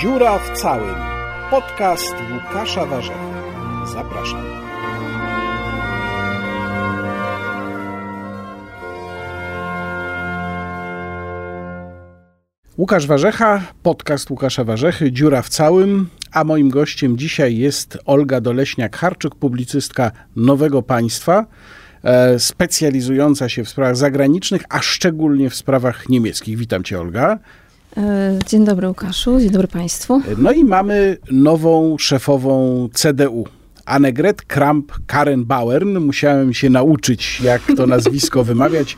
Dziura 0.00 0.38
w 0.38 0.58
całym. 0.58 0.94
Podcast 1.50 2.14
Łukasza 2.32 2.86
Warzechy. 2.86 3.18
Zapraszam. 3.92 4.44
Łukasz 12.78 13.06
Warzecha, 13.06 13.62
podcast 13.82 14.30
Łukasza 14.30 14.64
Warzechy, 14.64 15.12
Dziura 15.12 15.42
w 15.42 15.48
całym, 15.48 16.08
a 16.32 16.44
moim 16.44 16.70
gościem 16.70 17.18
dzisiaj 17.18 17.56
jest 17.56 17.98
Olga 18.04 18.40
Doleśniak-Harczyk, 18.40 19.34
publicystka 19.34 20.10
Nowego 20.36 20.82
Państwa, 20.82 21.46
e, 22.02 22.38
specjalizująca 22.38 23.48
się 23.48 23.64
w 23.64 23.68
sprawach 23.68 23.96
zagranicznych, 23.96 24.62
a 24.68 24.82
szczególnie 24.82 25.50
w 25.50 25.54
sprawach 25.54 26.08
niemieckich. 26.08 26.58
Witam 26.58 26.84
cię, 26.84 27.00
Olga. 27.00 27.38
E, 27.98 28.38
dzień 28.46 28.64
dobry 28.64 28.88
Łukaszu, 28.88 29.40
dzień 29.40 29.50
dobry 29.50 29.68
Państwu. 29.68 30.22
No 30.38 30.52
i 30.52 30.64
mamy 30.64 31.16
nową 31.30 31.98
szefową 31.98 32.88
CDU. 32.92 33.44
Annegret 33.84 34.42
Kramp-Karrenbauern. 34.42 36.00
Musiałem 36.00 36.54
się 36.54 36.70
nauczyć, 36.70 37.40
jak 37.40 37.62
to 37.76 37.86
nazwisko 37.86 38.44
wymawiać. 38.50 38.96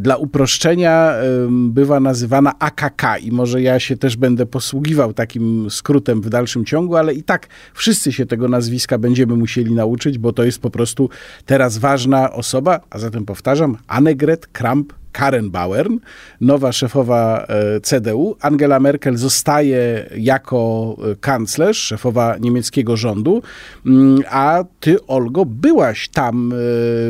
Dla 0.00 0.16
uproszczenia 0.16 1.12
bywa 1.48 2.00
nazywana 2.00 2.52
AKK 2.58 3.02
i 3.20 3.32
może 3.32 3.62
ja 3.62 3.80
się 3.80 3.96
też 3.96 4.16
będę 4.16 4.46
posługiwał 4.46 5.12
takim 5.12 5.70
skrótem 5.70 6.20
w 6.20 6.28
dalszym 6.28 6.64
ciągu, 6.64 6.96
ale 6.96 7.14
i 7.14 7.22
tak 7.22 7.48
wszyscy 7.74 8.12
się 8.12 8.26
tego 8.26 8.48
nazwiska 8.48 8.98
będziemy 8.98 9.36
musieli 9.36 9.74
nauczyć, 9.74 10.18
bo 10.18 10.32
to 10.32 10.44
jest 10.44 10.58
po 10.58 10.70
prostu 10.70 11.10
teraz 11.46 11.78
ważna 11.78 12.32
osoba, 12.32 12.80
a 12.90 12.98
zatem 12.98 13.24
powtarzam, 13.24 13.76
Annegret 13.86 14.46
Kramp 14.46 14.92
Karen 15.12 15.50
Bauern, 15.50 15.98
nowa 16.40 16.72
szefowa 16.72 17.46
e, 17.48 17.80
CDU. 17.80 18.36
Angela 18.40 18.80
Merkel 18.80 19.16
zostaje 19.16 20.10
jako 20.16 20.96
e, 21.12 21.16
kanclerz, 21.16 21.78
szefowa 21.78 22.36
niemieckiego 22.40 22.96
rządu. 22.96 23.42
Mm, 23.86 24.22
a 24.30 24.64
ty, 24.80 25.06
Olgo, 25.06 25.44
byłaś 25.44 26.08
tam 26.08 26.52
e, 26.52 26.56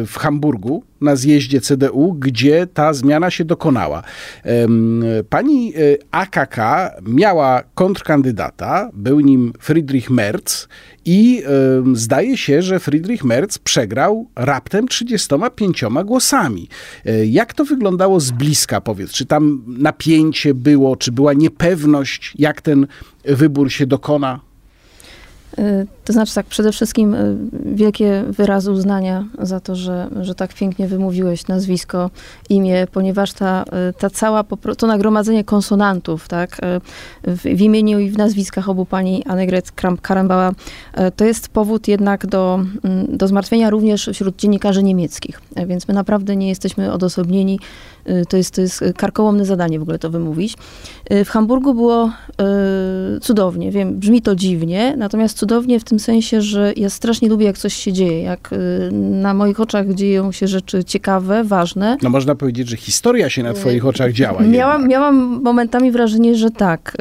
w 0.07 0.15
Hamburgu 0.19 0.85
na 1.03 1.17
zjeździe 1.17 1.61
CDU, 1.61 2.17
gdzie 2.19 2.67
ta 2.67 2.93
zmiana 2.93 3.31
się 3.31 3.45
dokonała. 3.45 4.03
Pani 5.29 5.73
AKK 6.11 6.57
miała 7.03 7.63
kontrkandydata, 7.75 8.91
był 8.93 9.21
nim 9.21 9.53
Friedrich 9.61 10.11
Merz 10.11 10.69
i 11.05 11.43
zdaje 11.93 12.37
się, 12.37 12.63
że 12.63 12.81
Friedrich 12.81 13.25
Merz 13.25 13.59
przegrał 13.65 14.27
raptem 14.37 14.89
35 14.89 15.85
głosami. 16.05 16.69
E, 17.07 17.27
jak 17.27 17.55
to 17.55 17.65
wyglądało 17.65 18.21
z 18.21 18.31
bliska, 18.31 18.81
powiedz? 18.81 19.11
Czy 19.11 19.27
tam 19.27 19.65
napięcie 19.67 20.55
było, 20.55 20.97
czy 20.97 21.13
była 21.13 21.33
niepewność, 21.33 22.35
jak 22.39 22.61
ten 22.61 22.87
wybór 23.25 23.73
się 23.73 23.87
dokona? 23.87 24.41
Y, 25.59 25.87
to 26.05 26.13
znaczy 26.13 26.35
tak, 26.35 26.47
przede 26.47 26.73
wszystkim 26.73 27.15
y, 27.15 27.37
wielkie 27.65 28.25
wyrazy 28.29 28.73
uznania 28.73 29.25
za 29.39 29.61
to, 29.61 29.77
że, 29.77 30.09
że 30.21 30.35
tak 30.35 30.55
pięknie 30.55 30.89
wymówiłeś 30.89 31.47
nazwisko, 31.47 32.11
imię, 32.49 32.87
ponieważ 32.93 33.33
ta, 33.33 33.65
y, 33.91 33.93
ta 33.93 34.11
cała, 34.11 34.45
to 34.79 34.87
nagromadzenie 34.87 35.45
konsonantów, 35.45 36.29
tak, 36.29 36.61
w, 37.25 37.43
w 37.43 37.61
imieniu 37.61 37.99
i 37.99 38.11
w 38.11 38.19
nazwiskach 38.19 38.69
obu 38.69 38.87
pani 38.87 39.25
Annegret 39.25 39.73
Karambała, 40.03 40.53
to 41.17 41.25
jest 41.25 41.49
powód 41.49 41.89
jednak 41.89 42.27
do, 42.27 42.61
mm, 42.85 43.17
do 43.17 43.29
zmartwienia 43.29 43.71
również 43.71 44.11
wśród 44.13 44.37
dziennikarzy 44.37 44.83
niemieckich. 44.83 45.41
Więc 45.67 45.89
my 45.89 45.95
naprawdę 45.95 46.37
nie 46.37 46.49
jesteśmy 46.49 46.93
odosobnieni. 46.93 47.61
To 48.29 48.37
jest, 48.37 48.55
to 48.55 48.61
jest 48.61 48.85
karkołomne 48.97 49.45
zadanie 49.45 49.79
w 49.79 49.83
ogóle 49.83 49.99
to 49.99 50.11
wymówić. 50.11 50.57
W 51.11 51.29
Hamburgu 51.29 51.75
było 51.75 52.11
cudownie, 53.21 53.71
wiem, 53.71 53.99
brzmi 53.99 54.23
to 54.23 54.37
dziwnie, 54.37 54.95
natomiast 54.97 55.42
cudownie 55.43 55.81
w 55.81 55.85
tym 55.85 55.99
sensie, 55.99 56.43
że 56.43 56.73
ja 56.77 56.91
strasznie 56.91 57.29
lubię, 57.29 57.47
jak 57.47 57.59
coś 57.59 57.75
się 57.75 57.93
dzieje, 57.93 58.23
jak 58.23 58.53
y, 58.53 58.93
na 58.93 59.35
moich 59.35 59.61
oczach 59.61 59.95
dzieją 59.95 60.33
się 60.33 60.47
rzeczy 60.47 60.85
ciekawe, 60.85 61.45
ważne. 61.45 61.97
No 62.03 62.11
można 62.11 62.35
powiedzieć, 62.35 62.69
że 62.69 62.77
historia 62.77 63.31
się 63.31 63.43
na 63.43 63.51
y, 63.51 63.55
twoich 63.55 63.87
oczach 63.87 64.13
działa. 64.13 64.43
Miałam, 64.43 64.89
miałam 64.89 65.43
momentami 65.43 65.93
wrażenie, 65.93 66.35
że 66.35 66.51
tak. 66.51 66.97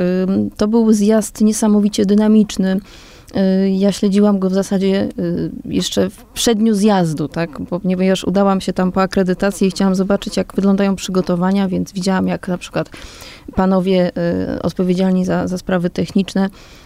To 0.57 0.68
był 0.68 0.94
zjazd 0.94 1.41
niesamowicie 1.41 2.06
dynamiczny. 2.06 2.79
Y, 3.66 3.69
ja 3.69 3.91
śledziłam 3.91 4.40
go 4.40 4.50
w 4.50 4.53
zasadzie 4.53 5.09
jeszcze 5.66 6.09
w 6.09 6.23
przedniu 6.23 6.73
zjazdu, 6.73 7.28
tak? 7.28 7.50
ponieważ 7.69 8.23
udałam 8.23 8.62
się 8.62 8.73
tam 8.73 8.91
po 8.91 9.02
akredytacji 9.02 9.68
i 9.68 9.72
chciałam 9.72 9.96
zobaczyć, 9.96 10.38
jak 10.38 10.56
wyglądają 10.56 10.96
przygotowania, 10.96 11.68
więc 11.68 11.94
widziałam, 11.94 12.28
jak 12.28 12.47
na 12.47 12.58
przykład 12.58 12.90
panowie 13.56 14.12
odpowiedzialni 14.63 15.25
za, 15.25 15.47
za 15.47 15.58
sprawy 15.58 15.90
techniczne 15.90 16.50
Y, 16.50 16.81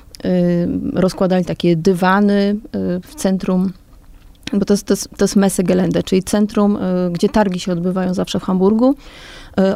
rozkładali 0.93 1.45
takie 1.45 1.75
dywany 1.75 2.55
y, 2.75 3.01
w 3.07 3.15
centrum 3.15 3.73
bo 4.53 4.65
to 4.65 4.73
jest, 4.73 4.87
to 4.87 4.93
jest, 4.93 5.09
to 5.17 5.23
jest 5.23 5.35
Messegelände, 5.35 6.03
czyli 6.03 6.23
centrum, 6.23 6.77
y, 6.77 7.11
gdzie 7.11 7.29
targi 7.29 7.59
się 7.59 7.71
odbywają 7.71 8.13
zawsze 8.13 8.39
w 8.39 8.43
Hamburgu. 8.43 8.95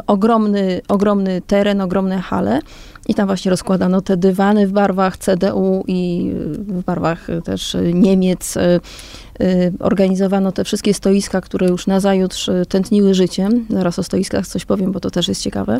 Ogromny, 0.06 0.80
ogromny 0.88 1.42
teren, 1.46 1.80
ogromne 1.80 2.18
hale 2.18 2.60
i 3.08 3.14
tam 3.14 3.26
właśnie 3.26 3.50
rozkładano 3.50 4.00
te 4.00 4.16
dywany 4.16 4.66
w 4.66 4.72
barwach 4.72 5.16
CDU 5.16 5.84
i 5.86 6.30
w 6.52 6.84
barwach 6.84 7.26
też 7.44 7.76
Niemiec. 7.94 8.58
Organizowano 9.78 10.52
te 10.52 10.64
wszystkie 10.64 10.94
stoiska, 10.94 11.40
które 11.40 11.68
już 11.68 11.86
nazajutrz 11.86 12.50
tętniły 12.68 13.14
życiem. 13.14 13.66
Zaraz 13.70 13.98
o 13.98 14.02
stoiskach 14.02 14.46
coś 14.46 14.64
powiem, 14.64 14.92
bo 14.92 15.00
to 15.00 15.10
też 15.10 15.28
jest 15.28 15.42
ciekawe. 15.42 15.78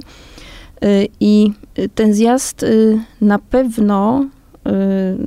I 1.21 1.53
ten 1.95 2.15
zjazd 2.15 2.67
na 3.21 3.39
pewno 3.39 4.25
Y, 4.25 4.40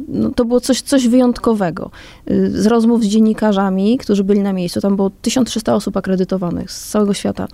no, 0.07 0.29
to 0.29 0.45
było 0.45 0.59
coś, 0.59 0.81
coś 0.81 1.07
wyjątkowego. 1.07 1.91
Y, 2.31 2.61
z 2.61 2.65
rozmów 2.65 3.03
z 3.03 3.07
dziennikarzami, 3.07 3.97
którzy 3.97 4.23
byli 4.23 4.39
na 4.39 4.53
miejscu, 4.53 4.81
tam 4.81 4.95
było 4.95 5.11
1300 5.21 5.75
osób 5.75 5.97
akredytowanych 5.97 6.71
z 6.71 6.89
całego 6.89 7.13
świata. 7.13 7.47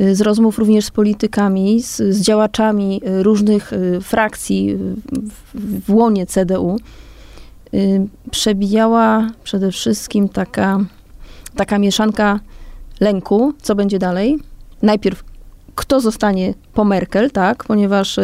Y, 0.00 0.14
z 0.14 0.20
rozmów 0.20 0.58
również 0.58 0.84
z 0.84 0.90
politykami, 0.90 1.82
z, 1.82 1.96
z 1.96 2.20
działaczami 2.20 3.00
różnych 3.04 3.70
frakcji 4.02 4.76
w, 4.76 5.86
w 5.86 5.94
łonie 5.94 6.26
CDU, 6.26 6.76
przebijała 8.30 9.30
przede 9.44 9.72
wszystkim 9.72 10.28
taka, 10.28 10.78
taka 11.56 11.78
mieszanka 11.78 12.40
lęku, 13.00 13.52
co 13.62 13.74
będzie 13.74 13.98
dalej. 13.98 14.38
Najpierw, 14.82 15.24
kto 15.74 16.00
zostanie 16.00 16.54
po 16.74 16.84
Merkel, 16.84 17.30
tak, 17.30 17.64
ponieważ 17.64 18.18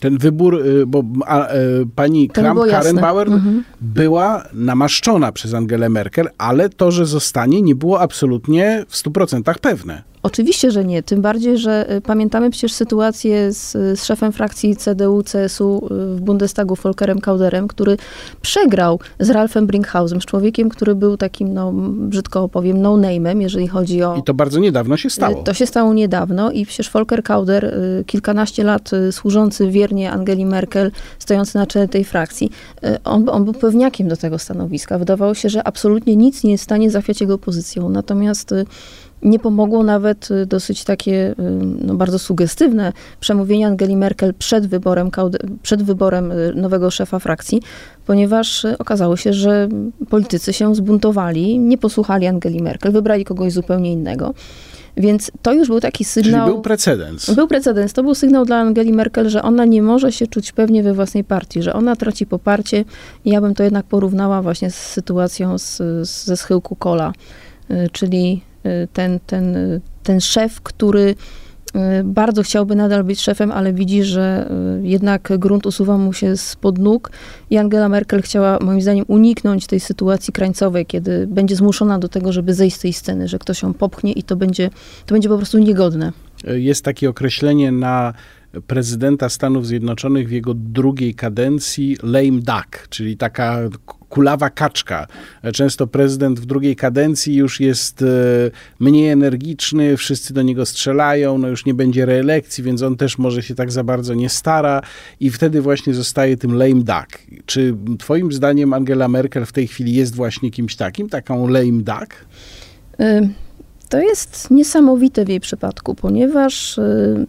ten 0.00 0.18
wybór, 0.18 0.66
y, 0.66 0.86
bo 0.86 1.04
a, 1.26 1.46
e, 1.46 1.58
pani 1.94 2.28
Kramp-Karrenbauer 2.28 3.32
mhm. 3.32 3.64
była 3.80 4.44
namaszczona 4.52 5.32
przez 5.32 5.54
Angelę 5.54 5.88
Merkel, 5.88 6.28
ale 6.38 6.68
to, 6.68 6.90
że 6.90 7.06
zostanie, 7.06 7.62
nie 7.62 7.74
było 7.74 8.00
absolutnie 8.00 8.84
w 8.88 8.96
100% 8.96 9.58
pewne. 9.58 10.02
Oczywiście, 10.26 10.70
że 10.70 10.84
nie. 10.84 11.02
Tym 11.02 11.22
bardziej, 11.22 11.58
że 11.58 11.92
y, 11.96 12.00
pamiętamy 12.00 12.50
przecież 12.50 12.72
sytuację 12.72 13.52
z, 13.52 13.72
z 13.72 14.04
szefem 14.04 14.32
frakcji 14.32 14.76
CDU-CSU 14.76 15.92
y, 15.92 16.16
w 16.16 16.20
Bundestagu, 16.20 16.76
Volkerem 16.82 17.20
Kauderem, 17.20 17.68
który 17.68 17.96
przegrał 18.40 19.00
z 19.20 19.30
Ralfem 19.30 19.66
Brinkhausem, 19.66 20.20
z 20.20 20.24
człowiekiem, 20.24 20.68
który 20.68 20.94
był 20.94 21.16
takim, 21.16 21.54
no, 21.54 21.72
brzydko 21.92 22.48
powiem, 22.48 22.82
no-name'em, 22.82 23.40
jeżeli 23.40 23.68
chodzi 23.68 24.02
o... 24.02 24.16
I 24.16 24.22
to 24.22 24.34
bardzo 24.34 24.60
niedawno 24.60 24.96
się 24.96 25.10
stało. 25.10 25.40
Y, 25.40 25.44
to 25.44 25.54
się 25.54 25.66
stało 25.66 25.94
niedawno 25.94 26.50
i 26.50 26.66
przecież 26.66 26.90
Volker 26.90 27.22
Kauder, 27.22 27.76
kilkanaście 28.06 28.64
lat 28.64 28.90
służący 29.10 29.70
wiernie 29.70 30.12
Angeli 30.12 30.46
Merkel, 30.46 30.90
stojący 31.18 31.58
na 31.58 31.66
czele 31.66 31.88
tej 31.88 32.04
frakcji, 32.04 32.50
on, 33.04 33.28
on 33.28 33.44
był 33.44 33.54
pewniakiem 33.54 34.08
do 34.08 34.16
tego 34.16 34.38
stanowiska. 34.38 34.98
Wydawało 34.98 35.34
się, 35.34 35.48
że 35.48 35.66
absolutnie 35.66 36.16
nic 36.16 36.44
nie 36.44 36.50
jest 36.50 36.62
w 36.62 36.64
stanie 36.64 36.90
zachwiać 36.90 37.20
jego 37.20 37.38
pozycją. 37.38 37.88
Natomiast 37.88 38.54
nie 39.22 39.38
pomogło 39.38 39.82
nawet 39.82 40.30
y, 40.30 40.46
dosyć 40.46 40.84
takie 40.84 41.30
y, 41.30 41.34
no, 41.82 41.94
bardzo 41.94 42.18
sugestywne 42.18 42.92
przemówienie 43.20 43.66
Angeli 43.66 43.96
Merkel 43.96 44.34
przed 44.34 44.66
wyborem, 44.66 45.10
przed 45.62 45.82
wyborem 45.82 46.32
y, 46.32 46.52
nowego 46.54 46.90
szefa 46.90 47.18
frakcji, 47.18 47.62
ponieważ 48.06 48.66
okazało 48.78 49.16
się, 49.16 49.32
że 49.32 49.68
politycy 50.10 50.52
się 50.52 50.74
zbuntowali, 50.74 51.58
nie 51.58 51.78
posłuchali 51.78 52.26
Angeli 52.26 52.62
Merkel, 52.62 52.92
wybrali 52.92 53.24
kogoś 53.24 53.52
zupełnie 53.52 53.92
innego. 53.92 54.34
Więc 54.96 55.30
to 55.42 55.52
już 55.52 55.68
był 55.68 55.80
taki 55.80 56.04
sygnał. 56.04 56.44
Czyli 56.44 56.54
był 56.54 56.62
precedens. 56.62 57.30
Był 57.30 57.48
precedens. 57.48 57.92
To 57.92 58.02
był 58.02 58.14
sygnał 58.14 58.44
dla 58.44 58.56
Angeli 58.56 58.92
Merkel, 58.92 59.28
że 59.28 59.42
ona 59.42 59.64
nie 59.64 59.82
może 59.82 60.12
się 60.12 60.26
czuć 60.26 60.52
pewnie 60.52 60.82
we 60.82 60.94
własnej 60.94 61.24
partii, 61.24 61.62
że 61.62 61.72
ona 61.72 61.96
traci 61.96 62.26
poparcie. 62.26 62.84
I 63.24 63.30
ja 63.30 63.40
bym 63.40 63.54
to 63.54 63.62
jednak 63.62 63.86
porównała 63.86 64.42
właśnie 64.42 64.70
z 64.70 64.74
sytuacją 64.74 65.58
z, 65.58 65.82
ze 66.24 66.36
schyłku 66.36 66.76
kola, 66.76 67.12
czyli 67.92 68.42
ten, 68.92 69.20
ten, 69.26 69.56
ten 70.02 70.20
szef, 70.20 70.60
który 70.60 71.14
y, 72.00 72.04
bardzo 72.04 72.42
chciałby 72.42 72.76
nadal 72.76 73.04
być 73.04 73.20
szefem, 73.20 73.52
ale 73.52 73.72
widzi, 73.72 74.02
że 74.04 74.50
y, 74.82 74.86
jednak 74.86 75.32
grunt 75.38 75.66
usuwa 75.66 75.98
mu 75.98 76.12
się 76.12 76.36
spod 76.36 76.78
nóg 76.78 77.10
i 77.50 77.56
Angela 77.56 77.88
Merkel 77.88 78.22
chciała 78.22 78.58
moim 78.60 78.82
zdaniem 78.82 79.04
uniknąć 79.08 79.66
tej 79.66 79.80
sytuacji 79.80 80.32
krańcowej, 80.32 80.86
kiedy 80.86 81.26
będzie 81.26 81.56
zmuszona 81.56 81.98
do 81.98 82.08
tego, 82.08 82.32
żeby 82.32 82.54
zejść 82.54 82.76
z 82.76 82.80
tej 82.80 82.92
sceny, 82.92 83.28
że 83.28 83.38
ktoś 83.38 83.62
ją 83.62 83.74
popchnie 83.74 84.12
i 84.12 84.22
to 84.22 84.36
będzie, 84.36 84.70
to 85.06 85.14
będzie 85.14 85.28
po 85.28 85.36
prostu 85.36 85.58
niegodne. 85.58 86.12
Jest 86.44 86.84
takie 86.84 87.10
określenie 87.10 87.72
na 87.72 88.14
prezydenta 88.66 89.28
Stanów 89.28 89.66
Zjednoczonych 89.66 90.28
w 90.28 90.30
jego 90.30 90.54
drugiej 90.54 91.14
kadencji 91.14 91.96
lame 92.02 92.40
duck, 92.40 92.88
czyli 92.88 93.16
taka 93.16 93.58
kulawa 94.08 94.50
kaczka. 94.50 95.06
Często 95.54 95.86
prezydent 95.86 96.40
w 96.40 96.46
drugiej 96.46 96.76
kadencji 96.76 97.34
już 97.34 97.60
jest 97.60 98.02
e, 98.02 98.06
mniej 98.80 99.08
energiczny, 99.08 99.96
wszyscy 99.96 100.34
do 100.34 100.42
niego 100.42 100.66
strzelają, 100.66 101.38
no 101.38 101.48
już 101.48 101.66
nie 101.66 101.74
będzie 101.74 102.06
reelekcji, 102.06 102.64
więc 102.64 102.82
on 102.82 102.96
też 102.96 103.18
może 103.18 103.42
się 103.42 103.54
tak 103.54 103.72
za 103.72 103.84
bardzo 103.84 104.14
nie 104.14 104.28
stara 104.28 104.82
i 105.20 105.30
wtedy 105.30 105.62
właśnie 105.62 105.94
zostaje 105.94 106.36
tym 106.36 106.54
lame 106.54 106.74
duck. 106.74 107.18
Czy 107.46 107.74
twoim 107.98 108.32
zdaniem 108.32 108.72
Angela 108.72 109.08
Merkel 109.08 109.46
w 109.46 109.52
tej 109.52 109.68
chwili 109.68 109.94
jest 109.94 110.14
właśnie 110.14 110.50
kimś 110.50 110.76
takim, 110.76 111.08
taką 111.08 111.48
lame 111.48 111.82
duck? 111.82 112.26
To 113.88 113.98
jest 113.98 114.50
niesamowite 114.50 115.24
w 115.24 115.28
jej 115.28 115.40
przypadku, 115.40 115.94
ponieważ 115.94 116.78
y, 116.78 117.26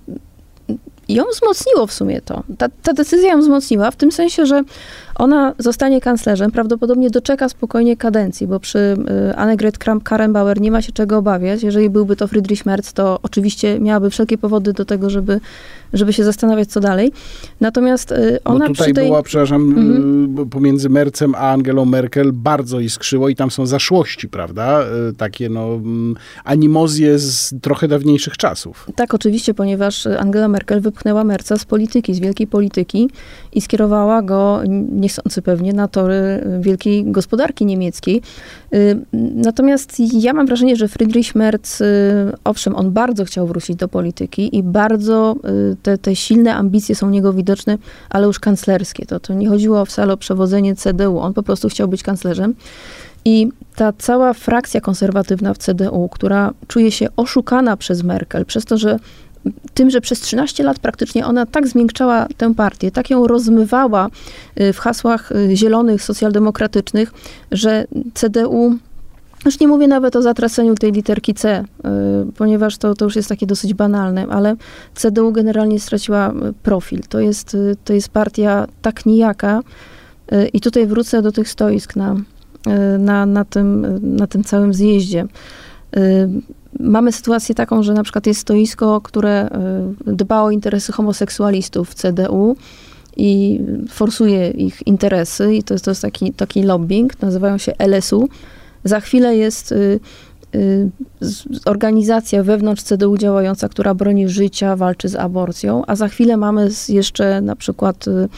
ją 1.10 1.24
wzmocniło 1.32 1.88
w 1.88 1.94
sumie 1.94 2.22
to. 2.22 2.44
Ta, 2.58 2.70
ta, 2.84 2.94
decyzja 2.94 3.32
ją 3.32 3.40
wzmocniła 3.40 3.92
w 3.92 3.96
tym 3.96 4.12
sensie, 4.12 4.46
że 4.46 4.64
ona 5.18 5.54
zostanie 5.58 6.02
kanclerzem, 6.02 6.52
prawdopodobnie 6.52 7.10
doczeka 7.10 7.50
spokojnie 7.50 7.98
kadencji, 7.98 8.48
bo 8.48 8.60
przy 8.60 8.80
y, 8.80 9.36
Annegret 9.36 9.78
Kramp-Karrenbauer 9.78 10.62
nie 10.62 10.72
ma 10.72 10.82
się 10.82 10.92
czego 10.92 11.18
obawiać. 11.18 11.64
Jeżeli 11.64 11.90
byłby 11.90 12.16
to 12.16 12.28
Friedrich 12.28 12.66
Merz, 12.66 12.92
to 12.92 13.20
oczywiście 13.24 13.80
miałaby 13.80 14.10
wszelkie 14.10 14.38
powody 14.38 14.74
do 14.74 14.86
tego, 14.86 15.10
żeby 15.10 15.40
żeby 15.94 16.14
się 16.14 16.24
zastanawiać, 16.24 16.68
co 16.70 16.80
dalej. 16.80 17.12
Natomiast 17.62 18.12
y, 18.12 18.40
ona 18.44 18.68
Bo 18.68 18.74
tutaj 18.74 18.94
tej... 18.94 19.06
była, 19.06 19.24
przepraszam, 19.24 19.62
mhm. 19.62 20.50
pomiędzy 20.50 20.90
Mercem 20.90 21.36
a 21.36 21.52
Angelą 21.52 21.86
Merkel 21.86 22.32
bardzo 22.34 22.80
iskrzyło 22.80 23.30
i 23.30 23.36
tam 23.36 23.52
są 23.52 23.66
zaszłości, 23.66 24.30
prawda? 24.30 24.84
Y, 25.10 25.14
takie 25.14 25.50
no 25.50 25.74
mm, 25.74 26.16
animozje 26.44 27.20
z 27.20 27.56
trochę 27.62 27.88
dawniejszych 27.88 28.38
czasów. 28.38 28.88
Tak, 28.96 29.14
oczywiście, 29.14 29.54
ponieważ 29.54 30.08
Angela 30.08 30.48
Merkel 30.48 30.82
wypchnęła 30.82 31.24
Merca 31.24 31.58
z 31.58 31.66
polityki, 31.66 32.14
z 32.14 32.20
wielkiej 32.20 32.48
polityki 32.48 33.10
i 33.54 33.62
skierowała 33.62 34.22
go, 34.22 34.62
niechcący 35.08 35.42
pewnie, 35.42 35.74
na 35.74 35.88
tory 35.88 36.44
wielkiej 36.60 37.12
gospodarki 37.12 37.66
niemieckiej. 37.66 38.22
Y, 38.74 39.00
natomiast 39.36 40.00
ja 40.00 40.34
mam 40.34 40.48
wrażenie, 40.48 40.76
że 40.76 40.88
Friedrich 40.88 41.36
Merz, 41.36 41.58
owszem, 42.44 42.76
on 42.76 42.92
bardzo 42.92 43.26
chciał 43.26 43.48
wrócić 43.48 43.76
do 43.76 43.88
polityki 43.88 44.58
i 44.58 44.64
bardzo 44.64 45.36
te, 45.84 45.98
te 45.98 46.16
silne 46.16 46.56
ambicje 46.56 46.96
są 46.96 47.08
u 47.08 47.10
niego 47.10 47.34
widoczne, 47.34 47.78
ale 48.10 48.28
już 48.28 48.40
kanclerskie. 48.40 49.06
To, 49.06 49.20
to 49.20 49.34
nie 49.34 49.50
chodziło 49.50 49.86
wcale 49.86 50.14
o 50.14 50.18
przewodzenie 50.18 50.76
CDU, 50.76 51.20
on 51.20 51.34
po 51.34 51.44
prostu 51.44 51.70
chciał 51.70 51.88
być 51.88 52.04
kanclerzem. 52.04 52.56
I 53.26 53.50
ta 53.76 53.94
cała 53.94 54.34
frakcja 54.34 54.82
konserwatywna 54.82 55.54
w 55.54 55.58
CDU, 55.58 56.10
która 56.12 56.52
czuje 56.68 56.92
się 56.92 57.08
oszukana 57.16 57.78
przez 57.78 58.04
Merkel, 58.04 58.46
przez 58.46 58.66
to, 58.66 58.78
że 58.78 59.00
tym, 59.74 59.90
że 59.90 60.02
przez 60.02 60.20
13 60.20 60.64
lat 60.64 60.80
praktycznie 60.80 61.26
ona 61.26 61.46
tak 61.46 61.68
zmiękczała 61.68 62.28
tę 62.38 62.56
partię, 62.56 62.92
tak 62.92 63.10
ją 63.10 63.28
rozmywała 63.28 64.10
y, 64.62 64.74
w 64.74 64.80
hasłach 64.80 65.32
y, 65.32 65.56
zielonych, 65.56 66.04
socjaldemokratycznych, 66.04 67.14
że 67.52 67.86
CDU 68.14 68.76
już 69.46 69.60
nie 69.60 69.68
mówię 69.68 69.88
nawet 69.88 70.16
o 70.16 70.22
zatraceniu 70.22 70.76
tej 70.76 70.92
literki 70.92 71.34
C, 71.34 71.64
y, 71.64 71.84
ponieważ 72.38 72.78
to, 72.78 72.96
to 72.96 73.06
już 73.06 73.16
jest 73.16 73.30
takie 73.30 73.46
dosyć 73.46 73.74
banalne, 73.74 74.26
ale 74.30 74.56
CDU 74.96 75.32
generalnie 75.32 75.80
straciła 75.80 76.34
profil. 76.64 77.02
To 77.10 77.20
jest, 77.20 77.58
to 77.86 77.94
jest 77.94 78.10
partia 78.10 78.68
tak 78.82 79.06
nijaka 79.06 79.62
i 80.54 80.62
tutaj 80.62 80.88
wrócę 80.88 81.22
do 81.22 81.32
tych 81.32 81.50
stoisk 81.50 81.96
na, 81.96 82.16
na, 83.00 83.26
na, 83.26 83.46
tym, 83.46 84.00
na 84.18 84.28
tym 84.28 84.44
całym 84.44 84.74
zjeździe. 84.74 85.26
Mamy 86.80 87.12
sytuację 87.12 87.56
taką, 87.56 87.84
że 87.84 87.94
na 87.94 88.04
przykład 88.04 88.28
jest 88.28 88.40
stoisko, 88.40 89.02
które 89.02 89.50
dba 90.06 90.42
o 90.42 90.52
interesy 90.52 90.92
homoseksualistów 90.92 91.90
w 91.90 91.96
CDU 91.96 92.56
i 93.18 93.62
forsuje 93.90 94.50
ich 94.50 94.88
interesy 94.88 95.56
i 95.56 95.64
to 95.64 95.74
jest, 95.74 95.86
to 95.86 95.92
jest 95.92 96.02
taki, 96.02 96.34
taki 96.34 96.64
lobbying, 96.64 97.22
nazywają 97.22 97.58
się 97.58 97.74
LSU 97.80 98.30
za 98.88 99.00
chwilę 99.00 99.38
jest 99.38 99.72
y, 99.72 100.00
y, 100.56 100.90
organizacja 101.66 102.44
wewnątrz 102.44 102.84
CDU 102.84 103.18
działająca, 103.18 103.70
która 103.70 103.94
broni 103.94 104.30
życia, 104.30 104.76
walczy 104.76 105.10
z 105.10 105.16
aborcją, 105.16 105.84
a 105.88 105.96
za 105.96 106.08
chwilę 106.08 106.38
mamy 106.38 106.70
jeszcze 106.90 107.42
na 107.42 107.56
przykład 107.56 108.08
y, 108.08 108.30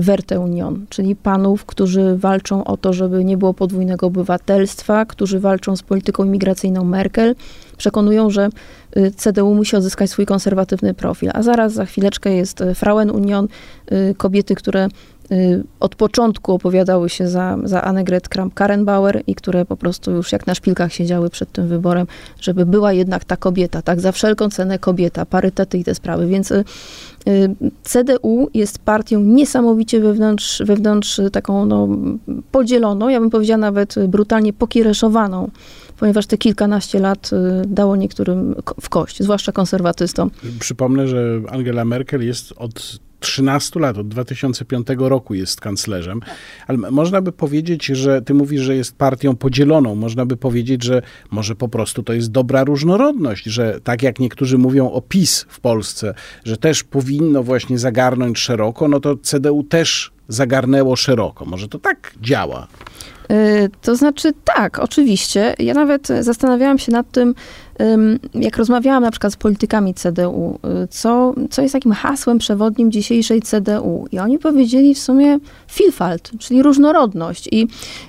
Werte 0.00 0.40
Union, 0.40 0.86
czyli 0.88 1.16
panów, 1.16 1.64
którzy 1.64 2.16
walczą 2.16 2.64
o 2.64 2.76
to, 2.76 2.92
żeby 2.92 3.24
nie 3.24 3.36
było 3.36 3.54
podwójnego 3.54 4.06
obywatelstwa, 4.06 5.04
którzy 5.04 5.40
walczą 5.40 5.76
z 5.76 5.82
polityką 5.82 6.24
imigracyjną 6.24 6.84
Merkel, 6.84 7.34
przekonują, 7.76 8.30
że 8.30 8.48
CDU 9.16 9.54
musi 9.54 9.76
odzyskać 9.76 10.10
swój 10.10 10.26
konserwatywny 10.26 10.94
profil. 10.94 11.30
A 11.34 11.42
zaraz 11.42 11.72
za 11.72 11.86
chwileczkę 11.86 12.34
jest 12.34 12.64
Frauen 12.74 13.10
Union, 13.10 13.48
kobiety, 14.16 14.54
które 14.54 14.88
Y, 14.88 15.17
od 15.80 15.94
początku 15.94 16.52
opowiadały 16.52 17.08
się 17.08 17.28
za, 17.28 17.58
za 17.64 17.82
Annegret 17.82 18.28
Kramp-Karrenbauer 18.28 19.22
i 19.26 19.34
które 19.34 19.64
po 19.64 19.76
prostu 19.76 20.10
już 20.10 20.32
jak 20.32 20.46
na 20.46 20.54
szpilkach 20.54 20.92
siedziały 20.92 21.30
przed 21.30 21.52
tym 21.52 21.68
wyborem, 21.68 22.06
żeby 22.40 22.66
była 22.66 22.92
jednak 22.92 23.24
ta 23.24 23.36
kobieta, 23.36 23.82
tak, 23.82 24.00
za 24.00 24.12
wszelką 24.12 24.50
cenę 24.50 24.78
kobieta, 24.78 25.26
parytety 25.26 25.78
i 25.78 25.84
te 25.84 25.94
sprawy, 25.94 26.26
więc 26.26 26.50
y, 26.50 26.64
y, 27.28 27.54
CDU 27.82 28.50
jest 28.54 28.78
partią 28.78 29.20
niesamowicie 29.20 30.00
wewnątrz, 30.00 30.62
wewnątrz 30.64 31.20
taką 31.32 31.66
no, 31.66 31.88
podzieloną, 32.50 33.08
ja 33.08 33.20
bym 33.20 33.30
powiedziała 33.30 33.58
nawet 33.58 33.94
brutalnie 34.08 34.52
pokiereszowaną, 34.52 35.50
ponieważ 35.98 36.26
te 36.26 36.38
kilkanaście 36.38 36.98
lat 36.98 37.30
dało 37.66 37.96
niektórym 37.96 38.54
w 38.80 38.88
kość, 38.88 39.22
zwłaszcza 39.22 39.52
konserwatystom. 39.52 40.30
Przypomnę, 40.58 41.08
że 41.08 41.40
Angela 41.48 41.84
Merkel 41.84 42.26
jest 42.26 42.52
od 42.56 42.98
13 43.20 43.80
lat, 43.80 43.98
od 43.98 44.08
2005 44.08 44.86
roku 44.98 45.34
jest 45.34 45.60
kanclerzem, 45.60 46.20
ale 46.66 46.78
można 46.78 47.22
by 47.22 47.32
powiedzieć, 47.32 47.86
że 47.86 48.22
ty 48.22 48.34
mówisz, 48.34 48.62
że 48.62 48.76
jest 48.76 48.96
partią 48.96 49.36
podzieloną. 49.36 49.94
Można 49.94 50.26
by 50.26 50.36
powiedzieć, 50.36 50.84
że 50.84 51.02
może 51.30 51.54
po 51.54 51.68
prostu 51.68 52.02
to 52.02 52.12
jest 52.12 52.30
dobra 52.30 52.64
różnorodność, 52.64 53.44
że 53.44 53.80
tak 53.84 54.02
jak 54.02 54.18
niektórzy 54.18 54.58
mówią 54.58 54.90
o 54.90 55.02
PiS 55.02 55.46
w 55.48 55.60
Polsce, 55.60 56.14
że 56.44 56.56
też 56.56 56.84
powinno 56.84 57.42
właśnie 57.42 57.78
zagarnąć 57.78 58.38
szeroko, 58.38 58.88
no 58.88 59.00
to 59.00 59.16
CDU 59.16 59.62
też 59.62 60.12
zagarnęło 60.28 60.96
szeroko. 60.96 61.44
Może 61.44 61.68
to 61.68 61.78
tak 61.78 62.14
działa. 62.22 62.66
Y, 63.32 63.70
to 63.82 63.96
znaczy 63.96 64.32
tak, 64.44 64.78
oczywiście. 64.78 65.54
Ja 65.58 65.74
nawet 65.74 66.08
zastanawiałam 66.20 66.78
się 66.78 66.92
nad 66.92 67.10
tym, 67.10 67.34
jak 68.34 68.56
rozmawiałam 68.56 69.02
na 69.02 69.10
przykład 69.10 69.32
z 69.32 69.36
politykami 69.36 69.94
CDU, 69.94 70.58
y, 70.84 70.88
co, 70.88 71.34
co 71.50 71.62
jest 71.62 71.72
takim 71.72 71.92
hasłem 71.92 72.38
przewodnim 72.38 72.92
dzisiejszej 72.92 73.42
CDU. 73.42 74.06
I 74.12 74.18
oni 74.18 74.38
powiedzieli 74.38 74.94
w 74.94 74.98
sumie 74.98 75.38
Vielfalt, 75.78 76.30
czyli 76.38 76.62
różnorodność. 76.62 77.48
I, 77.52 77.66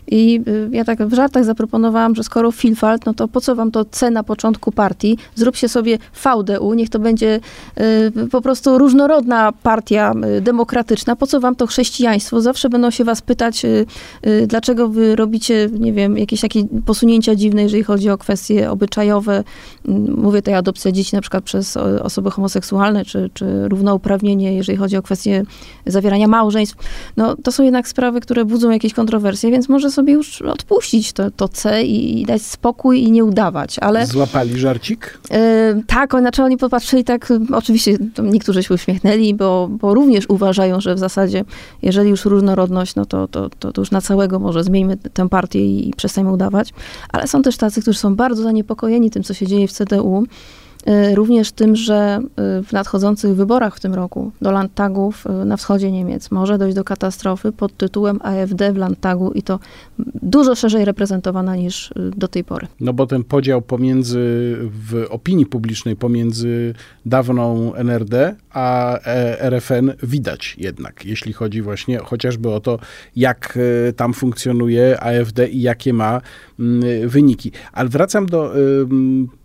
I 0.08 0.42
y, 0.48 0.70
ja 0.72 0.86
tak 0.86 1.08
w 1.08 1.14
żartach 1.14 1.46
zaproponowałam, 1.46 2.16
że 2.16 2.24
skoro 2.24 2.52
Vielfalt, 2.52 3.06
no 3.06 3.14
to 3.14 3.28
po 3.28 3.42
co 3.42 3.56
wam 3.56 3.72
to 3.72 3.86
C 3.86 4.12
na 4.12 4.24
początku 4.24 4.72
partii? 4.72 5.18
Zróbcie 5.36 5.70
sobie 5.70 5.98
VDU, 6.24 6.74
niech 6.74 6.90
to 6.90 7.00
będzie 7.00 7.40
y, 8.18 8.28
po 8.32 8.42
prostu 8.42 8.78
różnorodna 8.78 9.52
partia 9.64 10.14
demokratyczna. 10.42 11.16
Po 11.16 11.28
co 11.28 11.40
wam 11.40 11.56
to 11.56 11.68
chrześcijaństwo? 11.68 12.42
Zawsze 12.42 12.70
będą 12.70 12.92
się 12.92 13.04
was 13.04 13.22
pytać, 13.22 13.66
dlaczego 14.48 14.90
wy 14.90 15.16
robicie, 15.16 15.70
nie 15.80 15.94
wiem, 15.94 16.18
jakieś 16.18 16.42
takie 16.42 16.64
posunięcia 16.86 17.36
dziwne, 17.36 17.64
jeżeli 17.64 17.84
chodzi 17.84 18.10
o 18.10 18.18
kwestie 18.18 18.72
obyczajowe, 18.72 19.44
Mówię 20.18 20.42
tutaj 20.42 20.54
adopcja 20.54 20.92
dzieci 20.92 21.16
na 21.16 21.22
przykład 21.22 21.44
przez 21.44 21.78
osoby 21.78 22.32
homoseksualne, 22.32 23.06
czy, 23.06 23.30
czy 23.34 23.68
równouprawnienie, 23.68 24.54
jeżeli 24.54 24.78
chodzi 24.78 24.98
o 24.98 25.02
kwestie 25.02 25.44
zawierania 25.86 26.28
małżeństw. 26.28 26.76
No, 27.18 27.36
to 27.36 27.52
są 27.52 27.64
jednak 27.64 27.88
sprawy, 27.88 28.22
które 28.22 28.46
budzą 28.46 28.70
jakieś 28.70 28.94
kontrowersje, 28.94 29.52
więc 29.52 29.70
może 29.70 29.92
sobie 29.92 30.14
już 30.14 30.42
odpuścić 30.42 31.14
to, 31.14 31.32
to 31.32 31.48
C 31.48 31.84
i, 31.84 32.22
i 32.22 32.26
dać 32.26 32.42
spokój 32.42 33.04
i 33.04 33.12
nie 33.12 33.26
udawać, 33.26 33.80
ale... 33.80 34.06
Złapali 34.06 34.60
żarcik? 34.60 35.20
Yy, 35.32 35.38
tak, 35.88 36.12
znaczy 36.20 36.44
oni 36.44 36.58
popatrzyli 36.58 37.04
tak, 37.04 37.34
oczywiście 37.54 37.98
niektórzy 38.24 38.64
się 38.64 38.74
uśmiechnęli, 38.74 39.34
bo, 39.34 39.68
bo 39.72 39.94
również 39.94 40.30
uważają, 40.30 40.82
że 40.82 40.96
w 40.96 41.00
zasadzie, 41.00 41.46
jeżeli 41.82 42.10
już 42.10 42.26
różnorodność, 42.26 42.96
no 42.96 43.06
to, 43.06 43.28
to, 43.28 43.50
to, 43.50 43.72
to 43.72 43.82
już 43.82 43.92
na 43.92 44.02
całego 44.02 44.40
może 44.40 44.64
zmieńmy 44.64 44.98
tę 44.98 45.30
partię 45.30 45.66
i, 45.66 45.90
i 45.90 45.94
przestańmy 45.94 46.32
udawać, 46.32 46.74
ale 47.10 47.28
są 47.28 47.42
też 47.42 47.58
tacy, 47.58 47.82
którzy 47.82 48.00
są 48.00 48.16
bardzo 48.16 48.44
zaniepokojeni 48.44 49.12
tym, 49.12 49.24
co 49.24 49.34
się 49.34 49.48
dzieje 49.50 49.68
w 49.68 49.72
CDU, 49.72 50.24
y, 50.88 51.16
również 51.16 51.52
tym, 51.52 51.76
że 51.76 52.20
y, 52.60 52.64
w 52.64 52.72
nadchodzących 52.72 53.36
wyborach 53.36 53.76
w 53.76 53.80
tym 53.80 53.94
roku 53.94 54.32
do 54.42 54.52
Landtagów 54.52 55.26
y, 55.26 55.46
na 55.46 55.58
wschodzie 55.58 55.92
Niemiec 55.92 56.32
może 56.32 56.58
dojść 56.58 56.76
do 56.76 56.84
katastrofy 56.84 57.52
pod 57.52 57.78
tytułem 57.78 58.20
AfD 58.24 58.74
w 58.74 58.78
Landtagu 58.78 59.32
i 59.32 59.44
to 59.44 59.60
dużo 60.22 60.56
szerzej 60.56 60.86
reprezentowana 60.86 61.56
niż 61.56 61.94
do 61.96 62.28
tej 62.28 62.44
pory. 62.44 62.68
No 62.80 62.94
bo 62.94 63.08
ten 63.08 63.24
podział 63.24 63.62
pomiędzy, 63.62 64.20
w 64.62 65.06
opinii 65.10 65.46
publicznej 65.46 65.96
pomiędzy 65.96 66.74
dawną 67.06 67.74
NRD 67.74 68.36
a 68.54 68.98
e, 69.00 69.42
RFN 69.42 69.92
widać 70.04 70.56
jednak, 70.58 71.06
jeśli 71.06 71.34
chodzi 71.34 71.62
właśnie 71.62 71.98
chociażby 71.98 72.50
o 72.50 72.60
to, 72.60 72.80
jak 73.16 73.60
tam 73.96 74.14
funkcjonuje 74.14 75.00
AfD 75.00 75.50
i 75.50 75.62
jakie 75.62 75.94
ma 75.94 76.22
wyniki. 77.06 77.52
Ale 77.74 77.90
wracam 77.90 78.26
do 78.26 78.54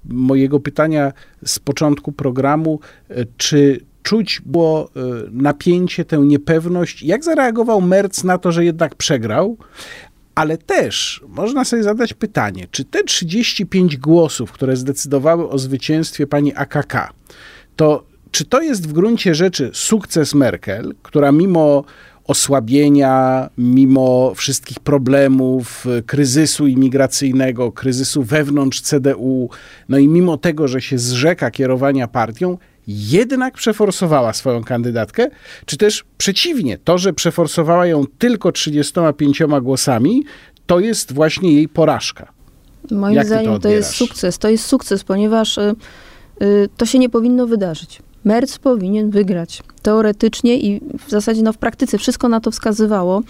mojego 0.05 0.61
pytania 0.61 1.13
z 1.45 1.59
początku 1.59 2.13
programu, 2.13 2.81
czy 3.37 3.81
czuć 4.03 4.43
było 4.47 4.91
napięcie, 5.31 6.05
tę 6.05 6.19
niepewność. 6.19 7.03
Jak 7.03 7.25
zareagował 7.25 7.81
Merc 7.81 8.25
na 8.25 8.39
to, 8.39 8.53
że 8.53 8.65
jednak 8.65 8.95
przegrał? 8.95 9.57
Ale 10.35 10.59
też 10.59 11.25
można 11.29 11.65
sobie 11.65 11.83
zadać 11.83 12.15
pytanie, 12.15 12.67
czy 12.71 12.85
te 12.85 13.05
35 13.05 13.97
głosów, 13.97 14.53
które 14.53 14.77
zdecydowały 14.77 15.49
o 15.49 15.59
zwycięstwie 15.59 16.27
pani 16.27 16.55
AKK, 16.55 17.13
to 17.77 18.05
czy 18.31 18.45
to 18.45 18.63
jest 18.63 18.89
w 18.89 18.93
gruncie 18.93 19.35
rzeczy 19.35 19.71
sukces 19.73 20.35
Merkel, 20.35 20.95
która 21.03 21.33
mimo 21.33 21.85
osłabienia, 22.25 23.49
mimo 23.59 24.33
wszystkich 24.35 24.81
problemów, 24.81 25.87
kryzysu 26.07 26.67
imigracyjnego, 26.67 27.73
kryzysu 27.73 28.23
wewnątrz 28.23 28.81
CDU, 28.81 29.51
no 29.89 29.99
i 29.99 30.09
mimo 30.09 30.37
tego, 30.37 30.69
że 30.69 30.81
się 30.81 30.99
zrzeka 30.99 31.51
kierowania 31.51 32.09
partią, 32.09 32.59
jednak 32.87 33.55
przeforsowała 33.55 34.33
swoją 34.33 34.65
kandydatkę, 34.65 35.27
czy 35.67 35.77
też 35.77 36.05
przeciwnie, 36.19 36.79
to, 36.79 36.99
że 36.99 37.13
przeforsowała 37.13 37.87
ją 37.87 38.05
tylko 38.19 38.53
35 38.53 39.43
głosami, 39.63 40.25
to 40.67 40.81
jest 40.81 41.13
właśnie 41.13 41.53
jej 41.53 41.69
porażka. 41.69 42.33
Moim 42.91 43.17
Jak 43.17 43.27
zdaniem 43.27 43.53
to, 43.53 43.59
to, 43.59 43.69
jest 43.69 43.91
sukces. 43.91 44.39
To 44.39 44.49
jest 44.49 44.65
sukces, 44.67 45.05
ponieważ 45.05 45.59
y, 45.59 45.75
y, 46.43 46.69
to 46.77 46.87
się 46.87 46.99
nie 46.99 47.09
powinno 47.09 47.47
wydarzyć. 47.47 48.03
Merz 48.25 48.59
powinien 48.59 49.11
wygrać. 49.11 49.63
Teoretycznie 49.85 50.59
i 50.61 50.81
w 51.07 51.11
zasadzie 51.11 51.43
no, 51.43 51.53
w 51.53 51.59
praktyce 51.59 51.99
wszystko 51.99 52.29
na 52.29 52.41
to 52.41 52.51
wskazywało. 52.51 53.23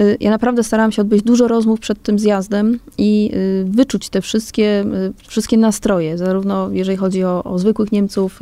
Y, 0.00 0.16
ja 0.20 0.30
naprawdę 0.30 0.64
starałam 0.64 0.92
się 0.92 1.02
odbyć 1.02 1.22
dużo 1.22 1.48
rozmów 1.48 1.80
przed 1.80 2.02
tym 2.02 2.18
zjazdem 2.18 2.78
i 2.98 3.30
y, 3.34 3.64
wyczuć 3.64 4.08
te 4.08 4.20
wszystkie, 4.20 4.84
y, 5.20 5.28
wszystkie 5.28 5.56
nastroje, 5.56 6.18
zarówno 6.18 6.70
jeżeli 6.70 6.96
chodzi 6.96 7.24
o, 7.24 7.44
o 7.44 7.58
zwykłych 7.58 7.92
Niemców, 7.92 8.40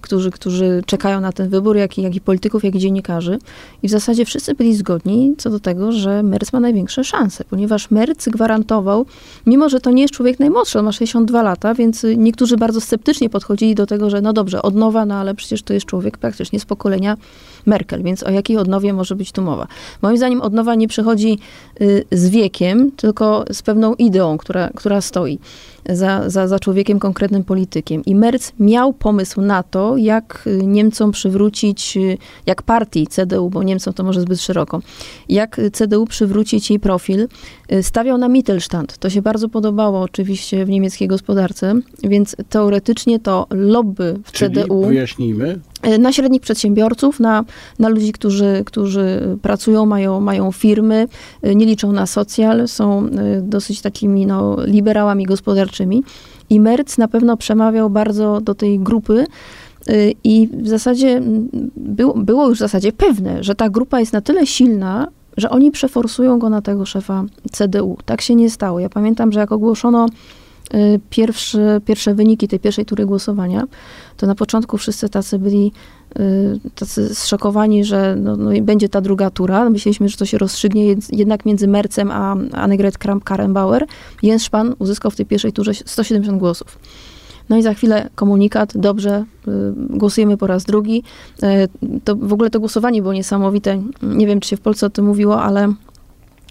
którzy, 0.00 0.30
którzy 0.30 0.82
czekają 0.86 1.20
na 1.20 1.32
ten 1.32 1.48
wybór, 1.48 1.76
jak 1.76 1.98
i, 1.98 2.02
jak 2.02 2.14
i 2.14 2.20
polityków, 2.20 2.64
jak 2.64 2.74
i 2.74 2.78
dziennikarzy. 2.78 3.38
I 3.82 3.88
w 3.88 3.90
zasadzie 3.90 4.24
wszyscy 4.24 4.54
byli 4.54 4.76
zgodni 4.76 5.34
co 5.38 5.50
do 5.50 5.60
tego, 5.60 5.92
że 5.92 6.22
Merz 6.22 6.52
ma 6.52 6.60
największe 6.60 7.04
szanse, 7.04 7.44
ponieważ 7.44 7.90
Merz 7.90 8.10
gwarantował, 8.26 9.06
mimo 9.46 9.68
że 9.68 9.80
to 9.80 9.90
nie 9.90 10.02
jest 10.02 10.14
człowiek 10.14 10.40
najmłodszy, 10.40 10.78
on 10.78 10.84
ma 10.84 10.92
62 10.92 11.42
lata, 11.42 11.74
więc 11.74 12.06
niektórzy 12.16 12.56
bardzo 12.56 12.80
sceptycznie 12.80 13.30
podchodzili 13.30 13.74
do 13.74 13.86
tego, 13.86 14.10
że 14.10 14.20
no 14.20 14.32
dobrze, 14.32 14.62
od 14.62 14.74
nowa, 14.74 15.06
no 15.06 15.14
ale 15.14 15.34
przecież 15.34 15.62
to 15.62 15.74
jest 15.74 15.86
człowiek 15.86 16.18
praktycznie 16.22 16.60
z 16.60 16.64
pokolenia 16.64 17.16
Merkel, 17.66 18.02
więc 18.02 18.22
o 18.22 18.30
jakiej 18.30 18.56
odnowie 18.56 18.92
może 18.92 19.16
być 19.16 19.32
tu 19.32 19.42
mowa? 19.42 19.66
Moim 20.02 20.16
zdaniem 20.16 20.40
odnowa 20.40 20.74
nie 20.74 20.88
przychodzi 20.88 21.38
y, 21.80 22.04
z 22.12 22.28
wiekiem, 22.28 22.90
tylko 22.96 23.44
z 23.52 23.62
pewną 23.62 23.94
ideą, 23.94 24.38
która, 24.38 24.70
która 24.74 25.00
stoi 25.00 25.38
za, 25.88 26.30
za, 26.30 26.48
za 26.48 26.58
człowiekiem, 26.58 26.98
konkretnym 26.98 27.44
politykiem. 27.44 28.04
I 28.04 28.14
Merz 28.14 28.52
miał 28.60 28.92
pomysł 28.92 29.40
na 29.40 29.62
to, 29.62 29.96
jak 29.96 30.44
y, 30.46 30.66
Niemcom 30.66 31.12
przywrócić, 31.12 31.96
y, 31.96 32.18
jak 32.46 32.62
partii 32.62 33.06
CDU, 33.06 33.50
bo 33.50 33.62
Niemcom 33.62 33.94
to 33.94 34.04
może 34.04 34.20
zbyt 34.20 34.40
szeroko, 34.40 34.80
jak 35.28 35.60
CDU 35.72 36.06
przywrócić 36.06 36.70
jej 36.70 36.80
profil. 36.80 37.28
Stawiał 37.82 38.18
na 38.18 38.28
Mittelstand. 38.28 38.98
To 38.98 39.10
się 39.10 39.22
bardzo 39.22 39.48
podobało 39.48 40.00
oczywiście 40.00 40.64
w 40.64 40.68
niemieckiej 40.68 41.08
gospodarce, 41.08 41.74
więc 42.04 42.36
teoretycznie 42.48 43.18
to 43.18 43.46
lobby 43.50 44.18
w 44.24 44.32
Czyli, 44.32 44.54
CDU... 44.54 44.86
wyjaśnijmy, 44.86 45.60
na 45.98 46.12
średnich 46.12 46.42
przedsiębiorców, 46.42 47.20
na, 47.20 47.44
na 47.78 47.88
ludzi, 47.88 48.12
którzy, 48.12 48.62
którzy 48.66 49.38
pracują, 49.42 49.86
mają, 49.86 50.20
mają 50.20 50.52
firmy, 50.52 51.08
e, 51.42 51.54
nie 51.54 51.66
liczą 51.66 51.92
na 51.92 52.06
socjal, 52.06 52.68
są 52.68 53.06
e, 53.06 53.40
dosyć 53.42 53.80
takimi 53.80 54.26
no, 54.26 54.56
liberałami 54.64 55.24
gospodarczymi. 55.24 56.02
I 56.50 56.60
Merc 56.60 56.98
na 56.98 57.08
pewno 57.08 57.36
przemawiał 57.36 57.90
bardzo 57.90 58.40
do 58.40 58.54
tej 58.54 58.78
grupy. 58.78 59.26
I 60.24 60.48
w 60.52 60.68
zasadzie 60.68 61.22
było, 61.76 62.14
było 62.14 62.48
już 62.48 62.58
w 62.58 62.60
zasadzie 62.60 62.92
pewne, 62.92 63.44
że 63.44 63.54
ta 63.54 63.70
grupa 63.70 64.00
jest 64.00 64.12
na 64.12 64.20
tyle 64.20 64.46
silna, 64.46 65.08
że 65.36 65.50
oni 65.50 65.70
przeforsują 65.70 66.38
go 66.38 66.50
na 66.50 66.62
tego 66.62 66.86
szefa 66.86 67.24
CDU. 67.52 67.96
Tak 68.04 68.20
się 68.20 68.34
nie 68.34 68.50
stało. 68.50 68.80
Ja 68.80 68.88
pamiętam, 68.88 69.32
że 69.32 69.40
jak 69.40 69.52
ogłoszono 69.52 70.06
Y, 70.74 71.00
pierwszy, 71.10 71.80
pierwsze 71.84 72.14
wyniki 72.14 72.48
tej 72.48 72.60
pierwszej 72.60 72.84
tury 72.84 73.06
głosowania, 73.06 73.64
to 74.16 74.26
na 74.26 74.34
początku 74.34 74.78
wszyscy 74.78 75.08
tacy 75.08 75.38
byli 75.38 75.66
y, 75.66 76.01
tacy 76.74 77.14
zszokowani, 77.14 77.84
że 77.84 78.16
no, 78.16 78.36
no 78.36 78.50
będzie 78.62 78.88
ta 78.88 79.00
druga 79.00 79.30
tura. 79.30 79.70
Myśleliśmy, 79.70 80.08
że 80.08 80.16
to 80.16 80.26
się 80.26 80.38
rozstrzygnie 80.38 80.94
jednak 81.12 81.46
między 81.46 81.68
Mercem 81.68 82.10
a 82.10 82.36
Annegret 82.52 82.98
Kramp-Karrenbauer. 82.98 83.86
Jens 84.22 84.42
Spahn 84.42 84.72
uzyskał 84.78 85.10
w 85.10 85.16
tej 85.16 85.26
pierwszej 85.26 85.52
turze 85.52 85.74
170 85.74 86.38
głosów. 86.38 86.78
No 87.48 87.56
i 87.56 87.62
za 87.62 87.74
chwilę 87.74 88.08
komunikat, 88.14 88.76
dobrze, 88.76 89.24
y, 89.48 89.50
głosujemy 89.76 90.36
po 90.36 90.46
raz 90.46 90.64
drugi. 90.64 91.02
To 92.04 92.16
w 92.16 92.32
ogóle 92.32 92.50
to 92.50 92.60
głosowanie 92.60 93.02
było 93.02 93.14
niesamowite. 93.14 93.82
Nie 94.02 94.26
wiem, 94.26 94.40
czy 94.40 94.48
się 94.48 94.56
w 94.56 94.60
Polsce 94.60 94.86
o 94.86 94.90
tym 94.90 95.04
mówiło, 95.04 95.42
ale 95.42 95.74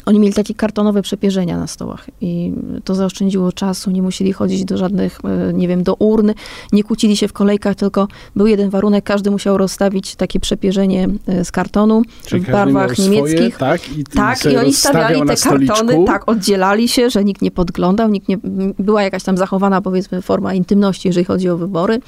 oni 0.06 0.20
mieli 0.20 0.34
takie 0.34 0.54
kartonowe 0.54 1.02
przepierzenia 1.02 1.58
na 1.58 1.68
stołach 1.68 2.08
i 2.22 2.54
to 2.84 2.96
zaoszczędziło 2.96 3.52
czasu, 3.52 3.92
nie 3.92 4.02
musieli 4.02 4.34
chodzić 4.34 4.66
do 4.66 4.78
żadnych, 4.78 5.20
e, 5.24 5.54
nie 5.54 5.68
wiem, 5.68 5.84
do 5.84 5.94
urn, 5.94 6.32
nie 6.72 6.84
kłócili 6.84 7.18
się 7.18 7.28
w 7.28 7.34
kolejkach, 7.34 7.76
tylko 7.76 8.08
był 8.36 8.48
jeden 8.48 8.70
warunek, 8.70 9.04
każdy 9.04 9.32
musiał 9.32 9.58
rozstawić 9.58 10.16
takie 10.16 10.40
przepierzenie 10.40 11.08
e, 11.28 11.46
z 11.46 11.52
kartonu 11.52 12.02
Czyli 12.26 12.42
w 12.42 12.52
barwach 12.52 12.98
niemieckich. 12.98 13.56
Swoje, 13.56 13.72
tak, 13.72 13.98
i, 13.98 14.04
tak, 14.04 14.46
i 14.46 14.58
oni 14.58 14.74
stawiali 14.74 15.22
te 15.28 15.36
kartony, 15.36 16.06
tak, 16.06 16.30
oddzielali 16.30 16.88
się, 16.88 17.10
że 17.10 17.24
nikt 17.24 17.42
nie 17.42 17.52
podglądał, 17.52 18.10
nikt 18.10 18.28
nie, 18.28 18.38
była 18.80 19.04
jakaś 19.04 19.24
tam 19.24 19.38
zachowana, 19.38 19.82
powiedzmy, 19.82 20.22
forma 20.22 20.54
intymności, 20.54 21.08
jeżeli 21.08 21.26
chodzi 21.26 21.50
o 21.50 21.58
wybory. 21.58 22.00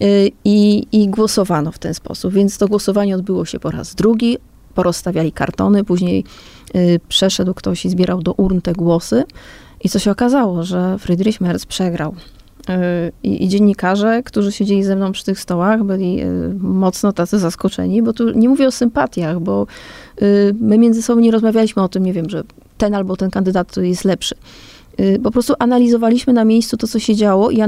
E, 0.00 0.06
I, 0.44 0.86
I 0.92 1.08
głosowano 1.08 1.72
w 1.72 1.78
ten 1.78 1.94
sposób, 1.94 2.34
więc 2.34 2.58
to 2.58 2.68
głosowanie 2.68 3.14
odbyło 3.14 3.44
się 3.44 3.60
po 3.60 3.70
raz 3.70 3.94
drugi 3.94 4.38
porozstawiali 4.74 5.32
kartony, 5.32 5.84
później 5.84 6.24
przeszedł 7.08 7.54
ktoś 7.54 7.84
i 7.84 7.90
zbierał 7.90 8.22
do 8.22 8.32
urn 8.32 8.60
te 8.60 8.72
głosy. 8.72 9.24
I 9.84 9.88
co 9.88 9.98
się 9.98 10.10
okazało, 10.10 10.62
że 10.62 10.98
Friedrich 10.98 11.40
Merz 11.40 11.66
przegrał. 11.66 12.14
Y, 12.70 13.12
I, 13.22 13.44
I, 13.44 13.48
dziennikarze, 13.48 14.22
którzy 14.22 14.52
siedzieli 14.52 14.84
ze 14.84 14.96
mną 14.96 15.12
przy 15.12 15.24
tych 15.24 15.40
stołach, 15.40 15.84
byli 15.84 16.22
y, 16.22 16.54
mocno 16.58 17.12
tacy 17.12 17.38
zaskoczeni, 17.38 18.02
bo 18.02 18.12
tu 18.12 18.30
nie 18.30 18.48
mówię 18.48 18.66
o 18.66 18.70
sympatiach, 18.70 19.40
bo 19.40 19.66
my 20.60 20.78
między 20.78 21.02
sobą 21.02 21.20
nie 21.20 21.30
rozmawialiśmy 21.30 21.82
o 21.82 21.88
tym, 21.88 22.04
nie 22.04 22.12
wiem, 22.12 22.30
że 22.30 22.42
ten 22.78 22.94
albo 22.94 23.16
ten 23.16 23.30
kandydat 23.30 23.76
jest 23.76 24.04
lepszy. 24.04 24.34
Po 25.22 25.30
prostu 25.30 25.54
analizowaliśmy 25.58 26.32
na 26.32 26.44
miejscu 26.44 26.76
to, 26.76 26.86
co 26.86 26.98
się 26.98 27.14
działo 27.14 27.50
i 27.50 27.60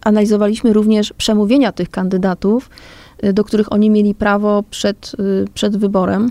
analizowaliśmy 0.00 0.72
również 0.72 1.12
przemówienia 1.12 1.72
tych 1.72 1.90
kandydatów, 1.90 2.70
do 3.32 3.44
których 3.44 3.72
oni 3.72 3.90
mieli 3.90 4.14
prawo 4.14 4.64
przed, 4.70 5.12
przed 5.54 5.76
wyborem. 5.76 6.30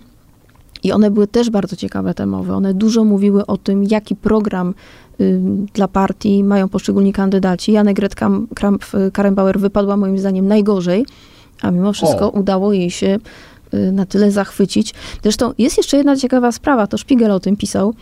I 0.86 0.92
one 0.92 1.12
były 1.12 1.28
też 1.28 1.50
bardzo 1.50 1.76
ciekawe 1.76 2.14
temowe. 2.14 2.56
One 2.56 2.74
dużo 2.74 3.04
mówiły 3.04 3.46
o 3.46 3.58
tym, 3.58 3.84
jaki 3.84 4.16
program 4.16 4.74
y, 5.22 5.40
dla 5.74 5.88
partii 5.88 6.44
mają 6.44 6.70
poszczególni 6.70 7.14
kandydaci. 7.14 7.72
Janek 7.72 7.98
Kramp-Karrenbauer 8.56 9.60
wypadła 9.60 9.98
moim 9.98 10.18
zdaniem 10.18 10.48
najgorzej, 10.48 11.06
a 11.62 11.72
mimo 11.72 11.94
wszystko 11.94 12.32
o. 12.32 12.40
udało 12.40 12.74
jej 12.74 12.92
się 12.92 13.18
y, 13.74 13.92
na 13.92 14.06
tyle 14.06 14.32
zachwycić. 14.32 14.94
Zresztą 15.24 15.54
jest 15.58 15.78
jeszcze 15.78 15.98
jedna 15.98 16.16
ciekawa 16.16 16.52
sprawa, 16.52 16.88
to 16.88 16.98
Spiegel 16.98 17.32
o 17.32 17.40
tym 17.40 17.58
pisał. 17.58 17.94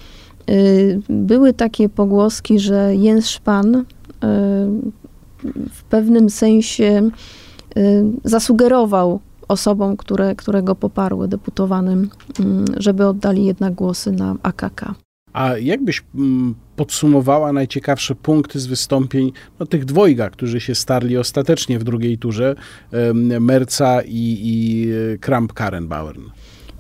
Y, 0.50 1.02
były 1.10 1.54
takie 1.54 1.90
pogłoski, 1.90 2.60
że 2.60 2.96
Jens 2.96 3.26
Spahn 3.26 3.76
w 5.72 5.84
pewnym 5.90 6.30
sensie 6.30 7.10
zasugerował 8.24 9.20
osobom, 9.48 9.98
które, 9.98 10.36
które 10.36 10.64
go 10.64 10.76
poparły, 10.76 11.28
deputowanym, 11.28 12.10
mm, 12.40 12.66
żeby 12.78 13.08
oddali 13.08 13.46
jednak 13.46 13.74
głosy 13.74 14.12
na 14.12 14.36
AKK. 14.44 14.96
A 15.34 15.58
jakbyś 15.58 16.04
mm, 16.16 16.56
podsumowała 16.76 17.54
najciekawsze 17.54 18.16
punkty 18.16 18.60
z 18.60 18.66
wystąpień 18.66 19.32
no, 19.60 19.66
tych 19.66 19.86
dwojga, 19.86 20.30
którzy 20.30 20.60
się 20.60 20.76
starli 20.76 21.18
ostatecznie 21.18 21.80
w 21.80 21.84
drugiej 21.84 22.18
turze, 22.18 22.56
Merca 23.40 24.02
i, 24.02 24.40
i 24.42 24.88
e, 25.14 25.18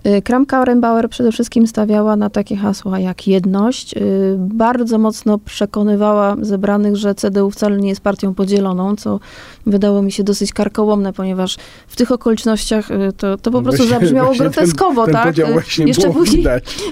Y, 0.07 0.21
Kramp-Karrenbauer 0.21 1.09
przede 1.09 1.31
wszystkim 1.31 1.67
stawiała 1.67 2.15
na 2.15 2.29
takie 2.29 2.55
hasła 2.55 2.99
jak 2.99 3.27
jedność. 3.27 3.93
Y, 3.97 4.35
bardzo 4.37 4.97
mocno 4.97 5.37
przekonywała 5.37 6.35
zebranych, 6.41 6.95
że 6.95 7.15
CDU 7.15 7.51
wcale 7.51 7.77
nie 7.77 7.89
jest 7.89 8.01
partią 8.01 8.33
podzieloną, 8.33 8.95
co 8.95 9.19
wydało 9.65 10.01
mi 10.01 10.11
się 10.11 10.23
dosyć 10.23 10.53
karkołomne, 10.53 11.13
ponieważ 11.13 11.57
w 11.87 11.95
tych 11.95 12.11
okolicznościach 12.11 12.91
y, 12.91 13.13
to, 13.17 13.37
to 13.37 13.51
po 13.51 13.57
no 13.57 13.63
prostu 13.63 13.83
właśnie, 13.83 13.99
zabrzmiało 13.99 14.27
właśnie 14.27 14.45
groteskowo, 14.45 15.05
ten, 15.05 15.13
tak? 15.13 15.35
Ten 15.35 15.87
jeszcze, 15.87 16.09
później, 16.09 16.45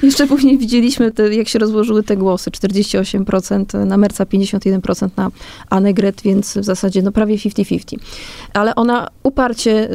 jeszcze 0.04 0.28
później 0.28 0.58
widzieliśmy, 0.58 1.12
te, 1.12 1.36
jak 1.36 1.48
się 1.48 1.60
rozłożyły 1.60 2.04
te 2.04 2.18
głosy. 2.18 2.52
48% 2.52 3.86
na 3.86 3.98
Merca, 3.98 4.24
51% 4.26 5.10
na 5.18 5.32
Annegret, 5.70 6.22
więc 6.22 6.58
w 6.58 6.64
zasadzie 6.64 7.02
no 7.02 7.12
prawie 7.12 7.36
50-50. 7.36 7.98
Ale 8.54 8.76
ona 8.76 9.08
uparcie 9.24 9.90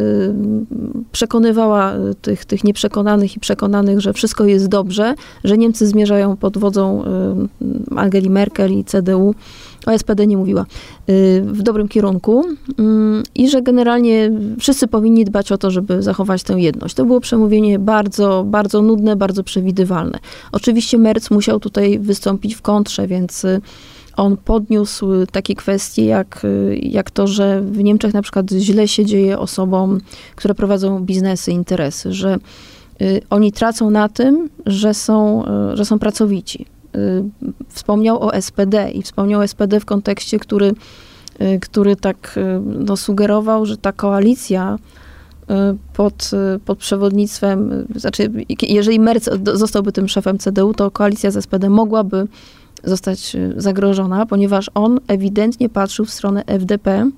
przekonywała 1.12 1.92
tych, 2.22 2.44
tych 2.44 2.64
nieprzekonanych 2.64 3.05
przekonanych 3.06 3.36
i 3.36 3.40
przekonanych, 3.40 4.00
że 4.00 4.12
wszystko 4.12 4.44
jest 4.44 4.68
dobrze, 4.68 5.14
że 5.44 5.58
Niemcy 5.58 5.86
zmierzają 5.86 6.36
pod 6.36 6.58
wodzą 6.58 7.04
y, 7.04 7.96
Angeli 7.96 8.30
Merkel 8.30 8.72
i 8.72 8.84
CDU, 8.84 9.34
o 9.86 9.98
SPD 9.98 10.26
nie 10.26 10.36
mówiła, 10.36 10.66
y, 11.10 11.42
w 11.46 11.62
dobrym 11.62 11.88
kierunku 11.88 12.44
mm, 12.78 13.22
i 13.34 13.48
że 13.48 13.62
generalnie 13.62 14.30
wszyscy 14.58 14.88
powinni 14.88 15.24
dbać 15.24 15.52
o 15.52 15.58
to, 15.58 15.70
żeby 15.70 16.02
zachować 16.02 16.42
tę 16.42 16.60
jedność. 16.60 16.94
To 16.94 17.04
było 17.04 17.20
przemówienie 17.20 17.78
bardzo, 17.78 18.44
bardzo 18.46 18.82
nudne, 18.82 19.16
bardzo 19.16 19.42
przewidywalne. 19.42 20.18
Oczywiście 20.52 20.98
Merz 20.98 21.30
musiał 21.30 21.60
tutaj 21.60 21.98
wystąpić 21.98 22.54
w 22.54 22.62
kontrze, 22.62 23.06
więc 23.06 23.44
y, 23.44 23.60
on 24.16 24.36
podniósł 24.36 25.26
takie 25.32 25.54
kwestie, 25.54 26.04
jak, 26.04 26.44
y, 26.44 26.80
jak 26.82 27.10
to, 27.10 27.26
że 27.26 27.60
w 27.60 27.84
Niemczech 27.84 28.14
na 28.14 28.22
przykład 28.22 28.50
źle 28.50 28.88
się 28.88 29.04
dzieje 29.04 29.38
osobom, 29.38 30.00
które 30.36 30.54
prowadzą 30.54 31.00
biznesy, 31.00 31.52
interesy, 31.52 32.12
że 32.12 32.38
oni 33.30 33.52
tracą 33.52 33.90
na 33.90 34.08
tym, 34.08 34.48
że 34.66 34.94
są, 34.94 35.44
że 35.74 35.84
są 35.84 35.98
pracowici. 35.98 36.66
Y, 36.96 37.24
wspomniał 37.68 38.22
o 38.22 38.40
SPD 38.40 38.90
i 38.90 39.02
wspomniał 39.02 39.40
o 39.40 39.48
SPD 39.48 39.80
w 39.80 39.84
kontekście, 39.84 40.38
który, 40.38 40.74
y, 41.40 41.60
który 41.60 41.96
tak 41.96 42.34
y, 42.36 42.60
no, 42.64 42.96
sugerował, 42.96 43.66
że 43.66 43.76
ta 43.76 43.92
koalicja 43.92 44.78
pod, 45.92 46.30
pod 46.64 46.78
przewodnictwem, 46.78 47.86
znaczy 47.96 48.30
jeżeli 48.62 49.00
Merz 49.00 49.22
zostałby 49.52 49.92
tym 49.92 50.08
szefem 50.08 50.38
CDU, 50.38 50.74
to 50.74 50.90
koalicja 50.90 51.30
z 51.30 51.44
SPD 51.44 51.70
mogłaby 51.70 52.26
zostać 52.84 53.36
zagrożona, 53.56 54.26
ponieważ 54.26 54.70
on 54.74 55.00
ewidentnie 55.08 55.68
patrzył 55.68 56.04
w 56.04 56.10
stronę 56.10 56.44
FDP, 56.46 57.10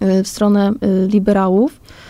w 0.00 0.28
stronę 0.28 0.72
liberałów, 1.08 1.72
Y, 1.72 2.01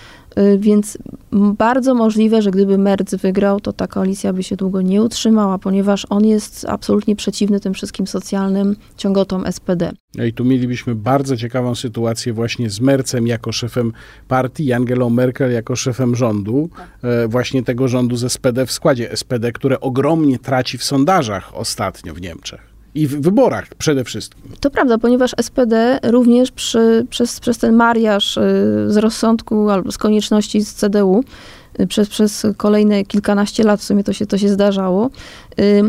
więc 0.59 0.99
bardzo 1.33 1.95
możliwe, 1.95 2.43
że 2.43 2.51
gdyby 2.51 2.79
Merz 2.79 2.93
wygrał, 3.23 3.61
to 3.61 3.73
ta 3.73 3.87
koalicja 3.87 4.33
by 4.33 4.43
się 4.43 4.57
długo 4.57 4.83
nie 4.83 5.03
utrzymała, 5.03 5.59
ponieważ 5.59 6.07
on 6.11 6.27
jest 6.27 6.67
absolutnie 6.69 7.17
przeciwny 7.17 7.61
tym 7.61 7.75
wszystkim 7.75 8.07
socjalnym 8.07 8.77
ciągotom 8.97 9.53
SPD. 9.53 9.93
No 10.15 10.25
i 10.25 10.33
tu 10.33 10.45
mielibyśmy 10.45 10.95
bardzo 10.95 11.37
ciekawą 11.37 11.75
sytuację 11.75 12.33
właśnie 12.33 12.71
z 12.71 12.81
Mercem 12.81 13.27
jako 13.27 13.53
szefem 13.53 13.93
partii 14.29 14.65
i 14.65 14.73
Angelą 14.73 15.11
Merkel 15.11 15.53
jako 15.53 15.77
szefem 15.77 16.17
rządu, 16.17 16.71
tak. 16.77 17.31
właśnie 17.31 17.63
tego 17.63 17.89
rządu 17.89 18.17
z 18.17 18.33
SPD 18.33 18.67
w 18.67 18.73
składzie 18.73 19.17
SPD, 19.17 19.53
które 19.53 19.81
ogromnie 19.81 20.39
traci 20.39 20.79
w 20.79 20.85
sondażach 20.85 21.57
ostatnio 21.57 22.15
w 22.15 22.21
Niemczech. 22.21 22.72
I 22.95 23.07
w 23.07 23.21
wyborach 23.21 23.75
przede 23.75 24.05
wszystkim. 24.05 24.43
To 24.61 24.71
prawda, 24.71 24.99
ponieważ 24.99 25.35
SPD 25.43 25.99
również 26.03 26.51
przy, 26.51 27.07
przez, 27.11 27.41
przez 27.41 27.59
ten 27.59 27.75
mariaż 27.75 28.37
y, 28.37 28.41
z 28.89 28.97
rozsądku 28.97 29.71
albo 29.71 29.93
z 29.93 29.99
konieczności 29.99 30.61
z 30.61 30.75
CDU, 30.75 31.25
y, 31.81 31.87
przez, 31.87 32.09
przez 32.09 32.47
kolejne 32.57 33.05
kilkanaście 33.05 33.65
lat 33.65 33.81
w 33.81 33.85
sumie 33.85 34.05
to 34.05 34.13
się, 34.13 34.27
to 34.27 34.39
się 34.39 34.49
zdarzało, 34.49 35.11
y, 35.61 35.83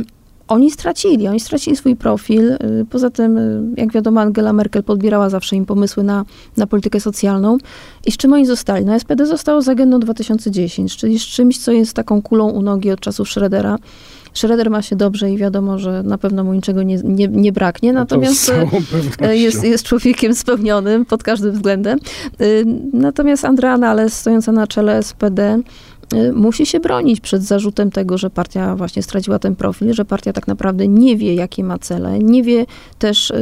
oni 0.48 0.72
stracili, 0.72 1.28
oni 1.28 1.40
stracili 1.40 1.76
swój 1.76 1.96
profil. 1.96 2.58
Poza 2.90 3.10
tym, 3.10 3.40
jak 3.78 3.92
wiadomo, 3.92 4.22
Angela 4.22 4.54
Merkel 4.54 4.84
podbierała 4.84 5.30
zawsze 5.30 5.56
im 5.56 5.66
pomysły 5.66 6.04
na, 6.04 6.26
na 6.58 6.68
politykę 6.68 7.00
socjalną. 7.00 7.58
I 8.06 8.12
z 8.12 8.18
czym 8.18 8.34
oni 8.34 8.46
zostali? 8.46 8.86
No 8.86 9.00
SPD 9.00 9.26
zostało 9.26 9.62
z 9.62 9.70
agendą 9.70 10.00
2010, 10.00 10.98
czyli 10.98 11.20
z 11.20 11.22
czymś, 11.22 11.58
co 11.58 11.72
jest 11.72 11.94
taką 11.94 12.22
kulą 12.22 12.50
u 12.50 12.62
nogi 12.62 12.92
od 12.92 13.00
czasów 13.00 13.28
Schrödera. 13.28 13.78
Schroeder 14.34 14.70
ma 14.70 14.82
się 14.82 14.96
dobrze 14.96 15.32
i 15.32 15.38
wiadomo, 15.38 15.80
że 15.80 16.04
na 16.04 16.18
pewno 16.18 16.44
mu 16.44 16.54
niczego 16.54 16.84
nie, 16.84 16.98
nie, 17.04 17.28
nie 17.28 17.52
braknie, 17.52 17.94
natomiast 17.94 18.54
e, 19.22 19.38
jest, 19.38 19.64
jest 19.64 19.86
człowiekiem 19.86 20.36
spełnionym 20.36 21.06
pod 21.06 21.24
każdym 21.24 21.52
względem. 21.52 22.00
E, 22.40 22.46
natomiast 22.94 23.46
Andrea 23.46 23.78
Nales, 23.78 24.20
stojąca 24.20 24.52
na 24.52 24.68
czele 24.68 25.04
SPD, 25.04 25.44
e, 25.44 25.62
musi 26.34 26.66
się 26.66 26.80
bronić 26.80 27.22
przed 27.22 27.44
zarzutem 27.44 27.92
tego, 27.92 28.18
że 28.18 28.30
partia 28.30 28.76
właśnie 28.76 29.04
straciła 29.04 29.40
ten 29.40 29.56
profil, 29.56 29.94
że 29.94 30.06
partia 30.06 30.34
tak 30.34 30.48
naprawdę 30.48 30.88
nie 30.88 31.18
wie, 31.18 31.36
jakie 31.36 31.64
ma 31.64 31.78
cele, 31.78 32.20
nie 32.20 32.44
wie 32.44 32.66
też, 33.00 33.34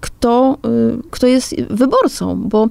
kto, 0.00 0.58
kto 1.10 1.26
jest 1.26 1.62
wyborcą, 1.62 2.42
bo 2.48 2.68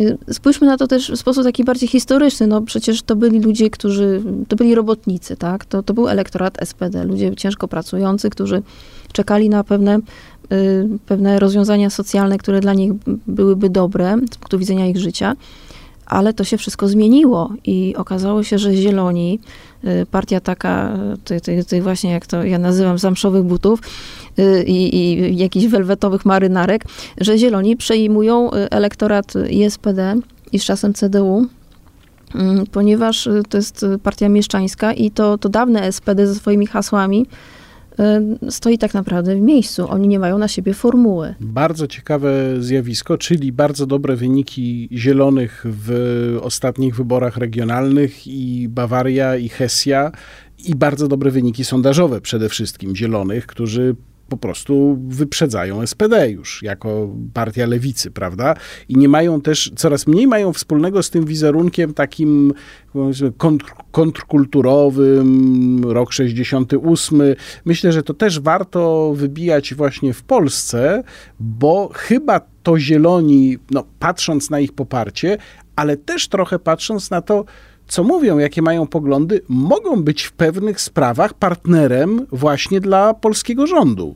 Y, 0.00 0.34
spójrzmy 0.34 0.66
na 0.66 0.76
to 0.76 0.86
też 0.86 1.10
w 1.10 1.16
sposób 1.16 1.44
taki 1.44 1.64
bardziej 1.64 1.88
historyczny. 1.88 2.46
No 2.46 2.62
przecież 2.62 3.02
to 3.02 3.16
byli 3.16 3.40
ludzie, 3.40 3.70
którzy, 3.70 4.22
to 4.48 4.56
byli 4.56 4.74
robotnicy, 4.74 5.36
tak? 5.36 5.64
To, 5.64 5.82
to 5.82 5.94
był 5.94 6.08
elektorat 6.08 6.58
SPD, 6.64 7.04
ludzie 7.04 7.36
ciężko 7.36 7.68
pracujący, 7.68 8.30
którzy 8.30 8.62
czekali 9.12 9.48
na 9.48 9.64
pewne, 9.64 9.98
y, 10.52 10.88
pewne 11.06 11.38
rozwiązania 11.38 11.90
socjalne, 11.90 12.38
które 12.38 12.60
dla 12.60 12.74
nich 12.74 12.92
byłyby 13.26 13.70
dobre 13.70 14.16
z 14.32 14.36
punktu 14.36 14.58
widzenia 14.58 14.86
ich 14.86 14.96
życia 14.96 15.36
ale 16.08 16.32
to 16.32 16.44
się 16.44 16.56
wszystko 16.56 16.88
zmieniło 16.88 17.50
i 17.64 17.94
okazało 17.96 18.42
się, 18.42 18.58
że 18.58 18.74
Zieloni, 18.74 19.40
y, 19.84 20.06
partia 20.10 20.40
taka, 20.40 20.98
tych, 21.24 21.40
ty, 21.40 21.64
ty 21.64 21.82
właśnie 21.82 22.10
jak 22.10 22.26
to 22.26 22.44
ja 22.44 22.58
nazywam, 22.58 22.98
zamszowych 22.98 23.42
butów 23.42 23.80
y, 24.38 24.64
i, 24.66 24.96
i 24.96 25.36
jakichś 25.36 25.66
welwetowych 25.66 26.24
marynarek, 26.24 26.84
że 27.20 27.38
Zieloni 27.38 27.76
przejmują 27.76 28.54
y, 28.54 28.70
elektorat 28.70 29.34
ISPD 29.50 30.16
i 30.52 30.58
z 30.58 30.64
czasem 30.64 30.94
CDU, 30.94 31.46
mm, 32.34 32.66
ponieważ 32.66 33.28
to 33.48 33.56
jest 33.56 33.86
partia 34.02 34.28
mieszczańska 34.28 34.92
i 34.92 35.10
to, 35.10 35.38
to 35.38 35.48
dawne 35.48 35.92
SPD 35.92 36.26
ze 36.26 36.34
swoimi 36.34 36.66
hasłami 36.66 37.26
stoi 38.50 38.78
tak 38.78 38.94
naprawdę 38.94 39.36
w 39.36 39.40
miejscu. 39.40 39.90
Oni 39.90 40.08
nie 40.08 40.18
mają 40.18 40.38
na 40.38 40.48
siebie 40.48 40.74
formuły. 40.74 41.34
Bardzo 41.40 41.86
ciekawe 41.86 42.32
zjawisko, 42.58 43.18
czyli 43.18 43.52
bardzo 43.52 43.86
dobre 43.86 44.16
wyniki 44.16 44.88
zielonych 44.92 45.64
w 45.68 46.38
ostatnich 46.42 46.96
wyborach 46.96 47.36
regionalnych 47.36 48.26
i 48.26 48.68
Bawaria 48.68 49.36
i 49.36 49.48
Hesja 49.48 50.12
i 50.64 50.74
bardzo 50.74 51.08
dobre 51.08 51.30
wyniki 51.30 51.64
sondażowe 51.64 52.20
przede 52.20 52.48
wszystkim 52.48 52.96
zielonych, 52.96 53.46
którzy 53.46 53.96
po 54.28 54.36
prostu 54.36 54.98
wyprzedzają 55.08 55.86
SPD 55.86 56.30
już 56.30 56.62
jako 56.62 57.08
partia 57.34 57.66
lewicy, 57.66 58.10
prawda? 58.10 58.54
I 58.88 58.96
nie 58.96 59.08
mają 59.08 59.40
też, 59.40 59.72
coraz 59.76 60.06
mniej 60.06 60.26
mają 60.26 60.52
wspólnego 60.52 61.02
z 61.02 61.10
tym 61.10 61.24
wizerunkiem 61.24 61.94
takim 61.94 62.52
kontr, 63.36 63.74
kontrkulturowym, 63.90 65.84
rok 65.84 66.12
68. 66.12 67.22
Myślę, 67.64 67.92
że 67.92 68.02
to 68.02 68.14
też 68.14 68.40
warto 68.40 69.12
wybijać 69.16 69.74
właśnie 69.74 70.12
w 70.12 70.22
Polsce, 70.22 71.02
bo 71.40 71.90
chyba 71.94 72.40
to 72.62 72.78
zieloni, 72.78 73.58
no, 73.70 73.84
patrząc 73.98 74.50
na 74.50 74.60
ich 74.60 74.72
poparcie, 74.72 75.38
ale 75.76 75.96
też 75.96 76.28
trochę 76.28 76.58
patrząc 76.58 77.10
na 77.10 77.22
to, 77.22 77.44
co 77.88 78.04
mówią, 78.04 78.38
jakie 78.38 78.62
mają 78.62 78.86
poglądy, 78.86 79.40
mogą 79.48 80.02
być 80.02 80.22
w 80.22 80.32
pewnych 80.32 80.80
sprawach 80.80 81.34
partnerem 81.34 82.26
właśnie 82.32 82.80
dla 82.80 83.14
polskiego 83.14 83.66
rządu. 83.66 84.14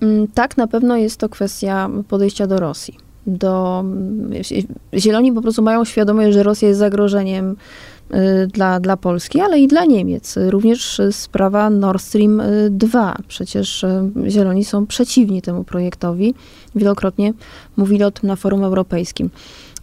Mm, 0.00 0.28
tak, 0.28 0.56
na 0.56 0.66
pewno 0.66 0.96
jest 0.96 1.16
to 1.16 1.28
kwestia 1.28 1.90
podejścia 2.08 2.46
do 2.46 2.60
Rosji. 2.60 2.98
Do, 3.26 3.84
zieloni 4.94 5.32
po 5.32 5.42
prostu 5.42 5.62
mają 5.62 5.84
świadomość, 5.84 6.32
że 6.32 6.42
Rosja 6.42 6.68
jest 6.68 6.80
zagrożeniem 6.80 7.56
y, 8.14 8.46
dla, 8.46 8.80
dla 8.80 8.96
Polski, 8.96 9.40
ale 9.40 9.60
i 9.60 9.68
dla 9.68 9.84
Niemiec. 9.84 10.38
Również 10.48 11.00
sprawa 11.10 11.70
Nord 11.70 12.02
Stream 12.02 12.42
2. 12.70 13.16
Przecież 13.28 13.84
y, 13.84 14.10
Zieloni 14.28 14.64
są 14.64 14.86
przeciwni 14.86 15.42
temu 15.42 15.64
projektowi. 15.64 16.34
Wielokrotnie 16.74 17.32
mówili 17.76 18.04
o 18.04 18.10
tym 18.10 18.26
na 18.28 18.36
forum 18.36 18.64
europejskim. 18.64 19.30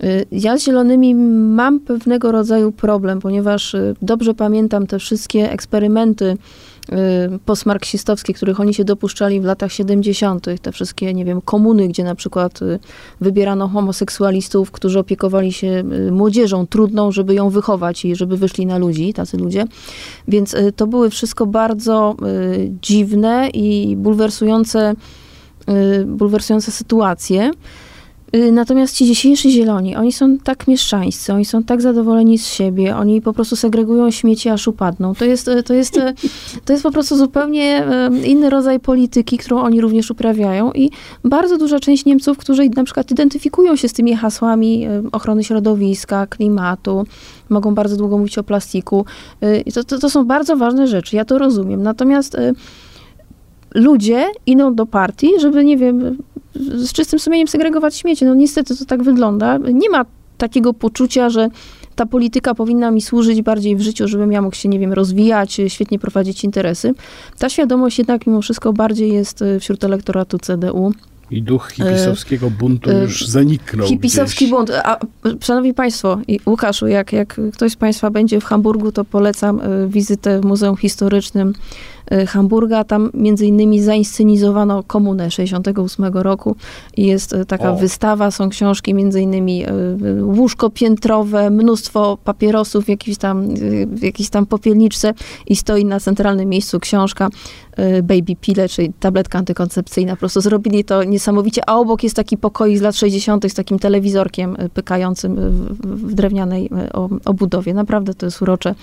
Y, 0.03 0.25
ja 0.31 0.57
z 0.57 0.63
Zielonymi 0.63 1.15
mam 1.15 1.79
pewnego 1.79 2.31
rodzaju 2.31 2.71
problem, 2.71 3.19
ponieważ 3.19 3.73
y, 3.73 3.95
dobrze 4.01 4.33
pamiętam 4.33 4.87
te 4.87 4.99
wszystkie 4.99 5.51
eksperymenty 5.51 6.25
y, 6.25 6.95
postmarksistowskie, 7.45 8.33
których 8.33 8.59
oni 8.59 8.73
się 8.73 8.83
dopuszczali 8.83 9.41
w 9.41 9.43
latach 9.43 9.71
70., 9.71 10.45
te 10.61 10.71
wszystkie, 10.71 11.13
nie 11.13 11.25
wiem, 11.25 11.41
komuny, 11.41 11.87
gdzie 11.87 12.03
na 12.03 12.15
przykład 12.15 12.59
wybierano 13.21 13.67
homoseksualistów, 13.67 14.71
którzy 14.71 14.99
opiekowali 14.99 15.53
się 15.53 15.83
młodzieżą 16.11 16.67
trudną, 16.67 17.11
żeby 17.11 17.33
ją 17.33 17.49
wychować 17.49 18.05
i 18.05 18.15
żeby 18.15 18.37
wyszli 18.37 18.65
na 18.65 18.77
ludzi, 18.77 19.13
tacy 19.13 19.37
ludzie. 19.37 19.65
Więc 20.27 20.55
to 20.75 20.87
były 20.87 21.09
wszystko 21.09 21.45
bardzo 21.45 22.15
dziwne 22.81 23.49
i 23.53 23.95
bulwersujące, 23.97 24.93
bulwersujące 26.05 26.71
sytuacje. 26.71 27.51
Y, 28.35 28.51
natomiast 28.51 28.95
ci 28.95 29.05
dzisiejsi 29.05 29.51
zieloni, 29.51 29.95
oni 29.95 30.11
są 30.11 30.37
tak 30.37 30.67
mieszczańscy, 30.67 31.33
oni 31.33 31.45
są 31.45 31.63
tak 31.63 31.81
zadowoleni 31.81 32.37
z 32.37 32.47
siebie, 32.47 32.95
oni 32.95 33.21
po 33.21 33.33
prostu 33.33 33.55
segregują 33.55 34.11
śmieci, 34.11 34.49
aż 34.49 34.67
upadną. 34.67 35.15
To 35.15 35.25
jest, 35.25 35.49
to 35.65 35.73
jest, 35.73 35.99
to 36.65 36.73
jest 36.73 36.83
po 36.83 36.91
prostu 36.91 37.17
zupełnie 37.17 37.85
inny 38.25 38.49
rodzaj 38.49 38.79
polityki, 38.79 39.37
którą 39.37 39.61
oni 39.61 39.81
również 39.81 40.11
uprawiają 40.11 40.71
i 40.71 40.89
bardzo 41.23 41.57
duża 41.57 41.79
część 41.79 42.05
Niemców, 42.05 42.37
którzy 42.37 42.69
na 42.75 42.83
przykład 42.83 43.11
identyfikują 43.11 43.75
się 43.75 43.87
z 43.87 43.93
tymi 43.93 44.15
hasłami 44.15 44.87
ochrony 45.11 45.43
środowiska, 45.43 46.27
klimatu, 46.27 47.05
mogą 47.49 47.75
bardzo 47.75 47.97
długo 47.97 48.17
mówić 48.17 48.37
o 48.37 48.43
plastiku. 48.43 49.05
Y, 49.43 49.71
to, 49.73 49.83
to, 49.83 49.99
to 49.99 50.09
są 50.09 50.25
bardzo 50.25 50.57
ważne 50.57 50.87
rzeczy, 50.87 51.15
ja 51.15 51.25
to 51.25 51.37
rozumiem. 51.37 51.83
Natomiast 51.83 52.35
y, 52.35 52.53
ludzie 53.75 54.25
idą 54.45 54.75
do 54.75 54.85
partii, 54.85 55.29
żeby, 55.39 55.65
nie 55.65 55.77
wiem, 55.77 56.17
z 56.55 56.93
czystym 56.93 57.19
sumieniem 57.19 57.47
segregować 57.47 57.95
śmieci. 57.95 58.25
No 58.25 58.35
niestety 58.35 58.77
to 58.77 58.85
tak 58.85 59.03
wygląda. 59.03 59.57
Nie 59.57 59.89
ma 59.89 60.05
takiego 60.37 60.73
poczucia, 60.73 61.29
że 61.29 61.49
ta 61.95 62.05
polityka 62.05 62.55
powinna 62.55 62.91
mi 62.91 63.01
służyć 63.01 63.41
bardziej 63.41 63.75
w 63.75 63.81
życiu, 63.81 64.07
żebym 64.07 64.31
ja 64.31 64.41
mógł 64.41 64.55
się, 64.55 64.69
nie 64.69 64.79
wiem, 64.79 64.93
rozwijać, 64.93 65.61
świetnie 65.67 65.99
prowadzić 65.99 66.43
interesy. 66.43 66.93
Ta 67.39 67.49
świadomość 67.49 67.97
jednak 67.97 68.27
mimo 68.27 68.41
wszystko 68.41 68.73
bardziej 68.73 69.13
jest 69.13 69.43
wśród 69.59 69.83
elektoratu 69.83 70.37
CDU. 70.39 70.91
I 71.31 71.41
duch 71.41 71.71
hipisowskiego 71.71 72.49
buntu 72.49 72.89
e, 72.89 73.01
już 73.01 73.27
zaniknął. 73.27 73.87
Hipisowski 73.87 74.45
gdzieś. 74.45 74.49
bunt. 74.49 74.71
A, 74.83 74.99
szanowni 75.41 75.73
Państwo, 75.73 76.19
i 76.27 76.39
Łukaszu, 76.45 76.87
jak, 76.87 77.13
jak 77.13 77.39
ktoś 77.53 77.71
z 77.71 77.75
Państwa 77.75 78.09
będzie 78.09 78.39
w 78.39 78.43
Hamburgu, 78.43 78.91
to 78.91 79.05
polecam 79.05 79.61
e, 79.61 79.87
wizytę 79.87 80.41
w 80.41 80.45
Muzeum 80.45 80.77
Historycznym 80.77 81.53
e, 82.11 82.25
Hamburga. 82.25 82.83
Tam 82.83 83.09
między 83.13 83.45
innymi 83.45 83.81
zainscenizowano 83.81 84.83
komunę 84.83 85.31
68 85.31 86.05
roku. 86.05 86.55
Jest 86.97 87.35
taka 87.47 87.71
o. 87.71 87.75
wystawa, 87.75 88.31
są 88.31 88.49
książki 88.49 88.93
między 88.93 89.21
innymi 89.21 89.65
łóżko 90.21 90.69
piętrowe, 90.69 91.49
mnóstwo 91.49 92.17
papierosów 92.23 92.85
w 92.85 92.89
jakiejś 92.89 93.17
tam, 93.17 93.55
w 93.85 94.03
jakiejś 94.03 94.29
tam 94.29 94.45
popielniczce 94.45 95.13
i 95.47 95.55
stoi 95.55 95.85
na 95.85 95.99
centralnym 95.99 96.49
miejscu 96.49 96.79
książka 96.79 97.29
Baby 98.03 98.35
Pille, 98.41 98.69
czyli 98.69 98.93
tabletka 98.99 99.39
antykoncepcyjna. 99.39 100.13
Po 100.13 100.19
prostu 100.19 100.41
zrobili 100.41 100.83
to 100.83 101.03
niesamowicie, 101.03 101.61
a 101.69 101.75
obok 101.75 102.03
jest 102.03 102.15
taki 102.15 102.37
pokoi 102.37 102.77
z 102.77 102.81
lat 102.81 102.95
60. 102.95 103.45
z 103.51 103.53
takim 103.53 103.79
telewizorkiem 103.79 104.57
y, 104.61 104.69
pykającym 104.69 105.35
w, 105.35 106.07
w 106.09 106.13
drewnianej 106.13 106.65
y, 106.65 106.91
obudowie. 107.25 107.73
Naprawdę 107.73 108.13
to 108.13 108.25
jest 108.25 108.41
urocze 108.41 108.69
y, 108.69 108.75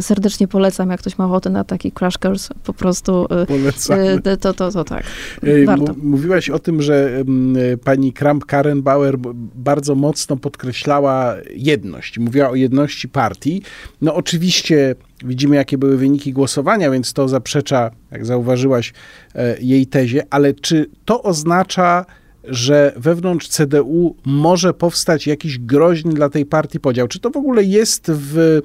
serdecznie 0.00 0.48
polecam, 0.48 0.90
jak 0.90 1.00
ktoś 1.00 1.18
ma 1.18 1.26
ochotę 1.26 1.50
na 1.50 1.64
taki 1.64 1.92
crash 1.92 2.18
course, 2.24 2.54
po 2.64 2.72
prostu 2.72 3.26
Polecamy. 3.48 4.20
to, 4.22 4.36
to, 4.36 4.54
to, 4.54 4.72
to 4.72 4.84
tak. 4.84 5.04
Warto. 5.66 5.94
Mówiłaś 6.02 6.50
o 6.50 6.58
tym, 6.58 6.82
że 6.82 7.24
pani 7.84 8.12
Kramp-Karrenbauer 8.12 9.16
bardzo 9.54 9.94
mocno 9.94 10.36
podkreślała 10.36 11.34
jedność. 11.54 12.18
Mówiła 12.18 12.50
o 12.50 12.54
jedności 12.54 13.08
partii. 13.08 13.62
No 14.00 14.14
oczywiście 14.14 14.94
widzimy, 15.24 15.56
jakie 15.56 15.78
były 15.78 15.96
wyniki 15.96 16.32
głosowania, 16.32 16.90
więc 16.90 17.12
to 17.12 17.28
zaprzecza, 17.28 17.90
jak 18.10 18.26
zauważyłaś, 18.26 18.92
e, 19.34 19.56
jej 19.60 19.86
tezie, 19.86 20.22
ale 20.30 20.54
czy 20.54 20.90
to 21.04 21.22
oznacza, 21.22 22.04
że 22.44 22.92
wewnątrz 22.96 23.48
CDU 23.48 24.16
może 24.24 24.74
powstać 24.74 25.26
jakiś 25.26 25.58
groźny 25.58 26.12
dla 26.12 26.28
tej 26.28 26.46
partii 26.46 26.80
podział? 26.80 27.08
Czy 27.08 27.20
to 27.20 27.30
w 27.30 27.36
ogóle 27.36 27.64
jest 27.64 28.10
w 28.14 28.60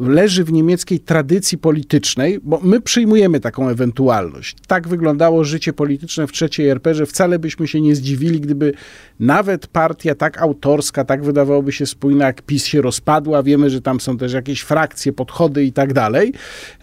leży 0.00 0.44
w 0.44 0.52
niemieckiej 0.52 1.00
tradycji 1.00 1.58
politycznej, 1.58 2.40
bo 2.42 2.60
my 2.62 2.80
przyjmujemy 2.80 3.40
taką 3.40 3.68
ewentualność. 3.68 4.56
Tak 4.66 4.88
wyglądało 4.88 5.44
życie 5.44 5.72
polityczne 5.72 6.26
w 6.26 6.32
trzeciej 6.32 6.68
RP, 6.68 6.94
że 6.94 7.06
wcale 7.06 7.38
byśmy 7.38 7.68
się 7.68 7.80
nie 7.80 7.96
zdziwili, 7.96 8.40
gdyby 8.40 8.72
nawet 9.20 9.66
partia 9.66 10.14
tak 10.14 10.42
autorska, 10.42 11.04
tak 11.04 11.24
wydawałoby 11.24 11.72
się 11.72 11.86
spójna, 11.86 12.26
jak 12.26 12.42
PiS 12.42 12.66
się 12.66 12.82
rozpadła. 12.82 13.42
Wiemy, 13.42 13.70
że 13.70 13.80
tam 13.80 14.00
są 14.00 14.18
też 14.18 14.32
jakieś 14.32 14.60
frakcje, 14.60 15.12
podchody 15.12 15.64
i 15.64 15.72
tak 15.72 15.92
dalej. 15.92 16.32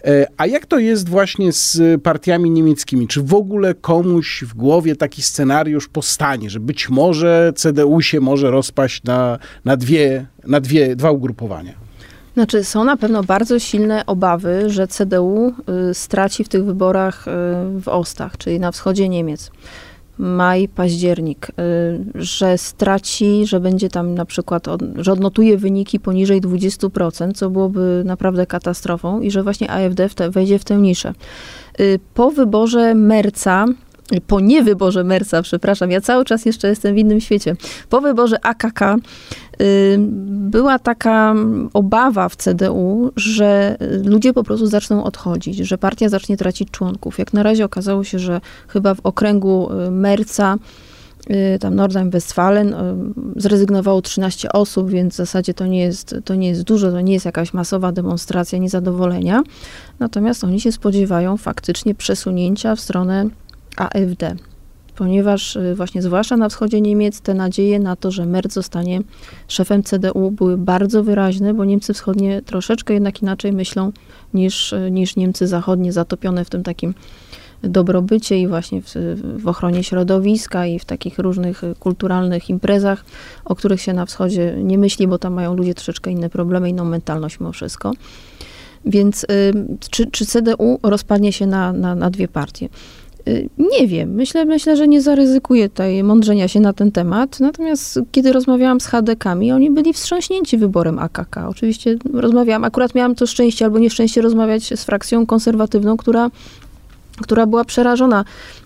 E, 0.04 0.26
a 0.36 0.46
jak 0.46 0.66
to 0.66 0.78
jest 0.78 1.08
właśnie 1.08 1.52
z 1.52 2.02
partiami 2.02 2.50
niemieckimi? 2.50 3.08
Czy 3.08 3.22
w 3.22 3.34
ogóle 3.34 3.74
komuś 3.74 4.44
w 4.44 4.54
głowie 4.54 4.96
taki 4.96 5.22
scenariusz 5.22 5.88
powstanie, 5.88 6.50
że 6.50 6.60
być 6.60 6.88
może 6.88 7.52
CDU 7.56 8.00
się 8.00 8.20
może 8.20 8.50
rozpaść 8.50 9.02
na, 9.04 9.38
na, 9.64 9.76
dwie, 9.76 10.26
na 10.46 10.60
dwie, 10.60 10.96
dwa 10.96 11.10
ugrupowania? 11.10 11.87
Znaczy, 12.38 12.64
są 12.64 12.84
na 12.84 12.96
pewno 12.96 13.24
bardzo 13.24 13.58
silne 13.58 14.06
obawy, 14.06 14.70
że 14.70 14.88
CDU 14.88 15.52
y, 15.90 15.94
straci 15.94 16.44
w 16.44 16.48
tych 16.48 16.64
wyborach 16.64 17.28
y, 17.28 17.30
w 17.80 17.88
Ostach, 17.88 18.36
czyli 18.36 18.60
na 18.60 18.72
wschodzie 18.72 19.08
Niemiec. 19.08 19.50
Maj, 20.18 20.68
październik, 20.68 21.48
y, 21.48 21.52
że 22.14 22.58
straci, 22.58 23.46
że 23.46 23.60
będzie 23.60 23.88
tam 23.88 24.14
na 24.14 24.24
przykład, 24.24 24.68
od, 24.68 24.82
że 24.96 25.12
odnotuje 25.12 25.56
wyniki 25.56 26.00
poniżej 26.00 26.40
20%, 26.40 27.32
co 27.32 27.50
byłoby 27.50 28.02
naprawdę 28.04 28.46
katastrofą 28.46 29.20
i 29.20 29.30
że 29.30 29.42
właśnie 29.42 29.70
AfD 29.70 30.08
w 30.08 30.14
te, 30.14 30.30
wejdzie 30.30 30.58
w 30.58 30.64
tę 30.64 30.76
niszę. 30.76 31.14
Po 32.14 32.30
wyborze 32.30 32.94
Merca, 32.94 33.66
po 34.26 34.40
niewyborze 34.40 35.04
Merca, 35.04 35.42
przepraszam, 35.42 35.90
ja 35.90 36.00
cały 36.00 36.24
czas 36.24 36.46
jeszcze 36.46 36.68
jestem 36.68 36.94
w 36.94 36.98
innym 36.98 37.20
świecie. 37.20 37.56
Po 37.88 38.00
wyborze 38.00 38.44
AKK 38.44 38.82
y, 38.82 39.98
była 40.28 40.78
taka 40.78 41.34
obawa 41.74 42.28
w 42.28 42.36
CDU, 42.36 43.12
że 43.16 43.76
ludzie 44.04 44.32
po 44.32 44.44
prostu 44.44 44.66
zaczną 44.66 45.04
odchodzić, 45.04 45.56
że 45.56 45.78
partia 45.78 46.08
zacznie 46.08 46.36
tracić 46.36 46.70
członków. 46.70 47.18
Jak 47.18 47.32
na 47.32 47.42
razie 47.42 47.64
okazało 47.64 48.04
się, 48.04 48.18
że 48.18 48.40
chyba 48.68 48.94
w 48.94 49.00
okręgu 49.02 49.72
y, 49.72 49.90
Merca 49.90 50.56
y, 51.30 51.58
tam 51.58 51.74
Nordrhein-Westfalen 51.74 52.74
zrezygnowało 53.36 54.02
13 54.02 54.52
osób, 54.52 54.90
więc 54.90 55.14
w 55.14 55.16
zasadzie 55.16 55.54
to 55.54 55.66
nie, 55.66 55.80
jest, 55.80 56.14
to 56.24 56.34
nie 56.34 56.48
jest 56.48 56.62
dużo, 56.62 56.90
to 56.90 57.00
nie 57.00 57.12
jest 57.12 57.26
jakaś 57.26 57.52
masowa 57.52 57.92
demonstracja 57.92 58.58
niezadowolenia. 58.58 59.42
Natomiast 59.98 60.44
oni 60.44 60.60
się 60.60 60.72
spodziewają 60.72 61.36
faktycznie 61.36 61.94
przesunięcia 61.94 62.74
w 62.74 62.80
stronę 62.80 63.28
AfD, 63.78 64.36
ponieważ 64.98 65.56
y, 65.56 65.74
właśnie 65.74 66.02
zwłaszcza 66.02 66.36
na 66.36 66.48
wschodzie 66.48 66.80
Niemiec 66.80 67.20
te 67.20 67.34
nadzieje 67.34 67.78
na 67.78 67.96
to, 67.96 68.10
że 68.10 68.26
Merz 68.26 68.46
zostanie 68.50 69.00
szefem 69.48 69.82
CDU 69.82 70.30
były 70.30 70.58
bardzo 70.58 71.04
wyraźne, 71.04 71.54
bo 71.54 71.64
Niemcy 71.64 71.94
wschodnie 71.94 72.42
troszeczkę 72.42 72.94
jednak 72.94 73.22
inaczej 73.22 73.52
myślą 73.52 73.92
niż, 74.34 74.72
y, 74.72 74.90
niż 74.90 75.16
Niemcy 75.16 75.46
zachodnie, 75.46 75.92
zatopione 75.92 76.44
w 76.44 76.50
tym 76.50 76.62
takim 76.62 76.94
dobrobycie 77.62 78.38
i 78.38 78.48
właśnie 78.48 78.82
w, 78.82 78.94
w, 79.38 79.48
ochronie 79.48 79.84
środowiska 79.84 80.66
i 80.66 80.78
w 80.78 80.84
takich 80.84 81.18
różnych 81.18 81.64
y, 81.64 81.74
kulturalnych 81.78 82.50
imprezach, 82.50 83.04
o 83.44 83.56
których 83.56 83.80
się 83.80 83.92
na 83.92 84.06
wschodzie 84.06 84.54
nie 84.62 84.78
myśli, 84.78 85.08
bo 85.08 85.18
tam 85.18 85.32
mają 85.32 85.56
ludzie 85.56 85.74
troszeczkę 85.74 86.10
inne 86.10 86.30
problemy, 86.30 86.70
inną 86.70 86.84
mentalność 86.84 87.40
mimo 87.40 87.52
wszystko. 87.52 87.92
Więc 88.84 89.26
czy, 89.90 90.10
czy 90.10 90.26
CDU 90.26 90.78
rozpadnie 90.82 91.32
się 91.32 91.46
na, 91.46 91.72
na, 91.72 91.94
na 91.94 92.10
dwie 92.10 92.28
partie? 92.28 92.68
Y, 93.28 93.48
nie 93.58 93.86
wiem. 93.88 94.14
Myślę, 94.14 94.44
myślę, 94.44 94.76
że 94.76 94.88
nie 94.88 95.02
zaryzykuję 95.02 95.68
tutaj 95.68 96.02
mądrzenia 96.02 96.48
się 96.48 96.60
na 96.60 96.72
ten 96.72 96.92
temat. 96.92 97.40
Natomiast 97.40 98.00
kiedy 98.12 98.32
rozmawiałam 98.32 98.80
z 98.80 98.86
HDK-ami, 98.86 99.52
oni 99.52 99.70
byli 99.70 99.92
wstrząśnięci 99.92 100.58
wyborem 100.58 100.98
AKK. 100.98 101.36
Oczywiście 101.48 101.96
rozmawiałam, 102.12 102.64
akurat 102.64 102.94
miałam 102.94 103.14
to 103.14 103.26
szczęście 103.26 103.64
albo 103.64 103.78
nieszczęście 103.78 104.22
rozmawiać 104.22 104.78
z 104.80 104.84
frakcją 104.84 105.26
konserwatywną, 105.26 105.96
która 105.96 106.30
która 107.22 107.46
była 107.46 107.64
przerażona 107.64 108.24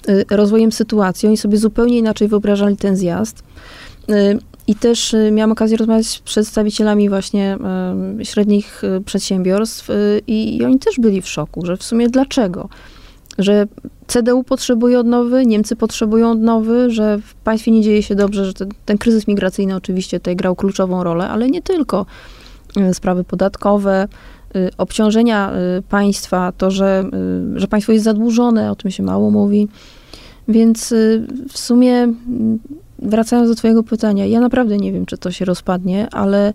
y, 0.08 0.24
rozwojem 0.30 0.72
sytuacji. 0.72 1.26
Oni 1.26 1.36
sobie 1.36 1.58
zupełnie 1.58 1.98
inaczej 1.98 2.28
wyobrażali 2.28 2.76
ten 2.76 2.96
zjazd. 2.96 3.42
Y, 4.10 4.38
I 4.66 4.74
też 4.74 5.16
miałam 5.32 5.52
okazję 5.52 5.76
rozmawiać 5.76 6.06
z 6.06 6.18
przedstawicielami 6.18 7.08
właśnie 7.08 7.58
średnich 8.22 8.82
przedsiębiorstw 9.04 9.88
i 10.26 10.60
oni 10.64 10.78
też 10.78 10.98
byli 10.98 11.22
w 11.22 11.28
szoku, 11.28 11.66
że 11.66 11.76
w 11.76 11.82
sumie 11.82 12.08
dlaczego? 12.08 12.68
Że 13.38 13.66
CDU 14.06 14.44
potrzebuje 14.44 14.98
odnowy, 15.00 15.46
Niemcy 15.46 15.76
potrzebują 15.76 16.30
odnowy, 16.30 16.90
że 16.90 17.18
w 17.18 17.34
państwie 17.34 17.70
nie 17.70 17.82
dzieje 17.82 18.02
się 18.02 18.14
dobrze, 18.14 18.44
że 18.44 18.54
ten, 18.54 18.68
ten 18.86 18.98
kryzys 18.98 19.28
migracyjny 19.28 19.76
oczywiście 19.76 20.20
tutaj 20.20 20.36
grał 20.36 20.56
kluczową 20.56 21.04
rolę, 21.04 21.28
ale 21.28 21.50
nie 21.50 21.62
tylko. 21.62 22.06
Y, 22.90 22.94
sprawy 22.94 23.24
podatkowe, 23.24 24.08
y, 24.56 24.70
obciążenia 24.78 25.52
y, 25.78 25.82
państwa, 25.82 26.52
to, 26.58 26.70
że, 26.70 27.04
że 27.54 27.68
państwo 27.68 27.92
jest 27.92 28.04
zadłużone, 28.04 28.70
o 28.70 28.76
tym 28.76 28.90
się 28.90 29.02
mało 29.02 29.30
mówi. 29.30 29.68
Więc 30.48 30.94
w 31.48 31.58
sumie, 31.58 32.12
wracając 32.98 33.48
do 33.48 33.54
Twojego 33.54 33.82
pytania, 33.82 34.26
ja 34.26 34.40
naprawdę 34.40 34.76
nie 34.76 34.92
wiem, 34.92 35.06
czy 35.06 35.18
to 35.18 35.30
się 35.30 35.44
rozpadnie, 35.44 36.08
ale 36.10 36.52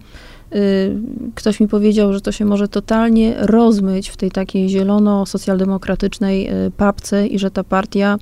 ktoś 1.35 1.59
mi 1.59 1.67
powiedział, 1.67 2.13
że 2.13 2.21
to 2.21 2.31
się 2.31 2.45
może 2.45 2.67
totalnie 2.67 3.35
rozmyć 3.37 4.09
w 4.09 4.17
tej 4.17 4.31
takiej 4.31 4.69
zielono-socjaldemokratycznej 4.69 6.65
y, 6.67 6.71
papce 6.71 7.27
i 7.27 7.39
że 7.39 7.51
ta 7.51 7.63
partia 7.63 8.17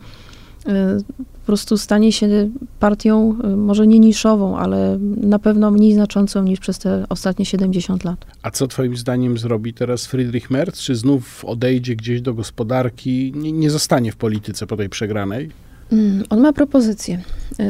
y, 0.67 0.71
po 1.17 1.45
prostu 1.47 1.77
stanie 1.77 2.11
się 2.11 2.49
partią 2.79 3.37
może 3.57 3.87
nie 3.87 3.99
niszową, 3.99 4.57
ale 4.57 4.97
na 5.21 5.39
pewno 5.39 5.71
mniej 5.71 5.93
znaczącą 5.93 6.43
niż 6.43 6.59
przez 6.59 6.79
te 6.79 7.05
ostatnie 7.09 7.45
70 7.45 8.03
lat. 8.03 8.25
A 8.41 8.51
co 8.51 8.67
twoim 8.67 8.97
zdaniem 8.97 9.37
zrobi 9.37 9.73
teraz 9.73 10.05
Friedrich 10.05 10.51
Merz? 10.51 10.73
Czy 10.73 10.95
znów 10.95 11.45
odejdzie 11.45 11.95
gdzieś 11.95 12.21
do 12.21 12.33
gospodarki, 12.33 13.33
nie, 13.35 13.51
nie 13.51 13.69
zostanie 13.69 14.11
w 14.11 14.15
polityce 14.15 14.67
po 14.67 14.77
tej 14.77 14.89
przegranej? 14.89 15.49
Mm, 15.91 16.23
on 16.29 16.39
ma 16.39 16.53
propozycję. 16.53 17.21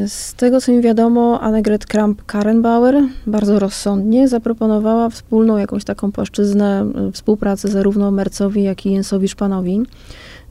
Z 0.08 0.34
tego, 0.34 0.62
co 0.62 0.72
mi 0.72 0.82
wiadomo, 0.82 1.42
Annegret 1.42 1.86
Kramp-Karrenbauer 1.86 3.08
bardzo 3.28 3.60
rozsądnie 3.60 4.28
zaproponowała 4.28 5.10
wspólną 5.10 5.58
jakąś 5.58 5.84
taką 5.84 6.12
płaszczyznę 6.12 6.86
y, 7.10 7.12
współpracy 7.12 7.68
zarówno 7.68 8.12
Mercowi, 8.12 8.64
jak 8.64 8.86
i 8.86 8.92
Jensowi 8.92 9.28
Szpanowi. 9.28 9.84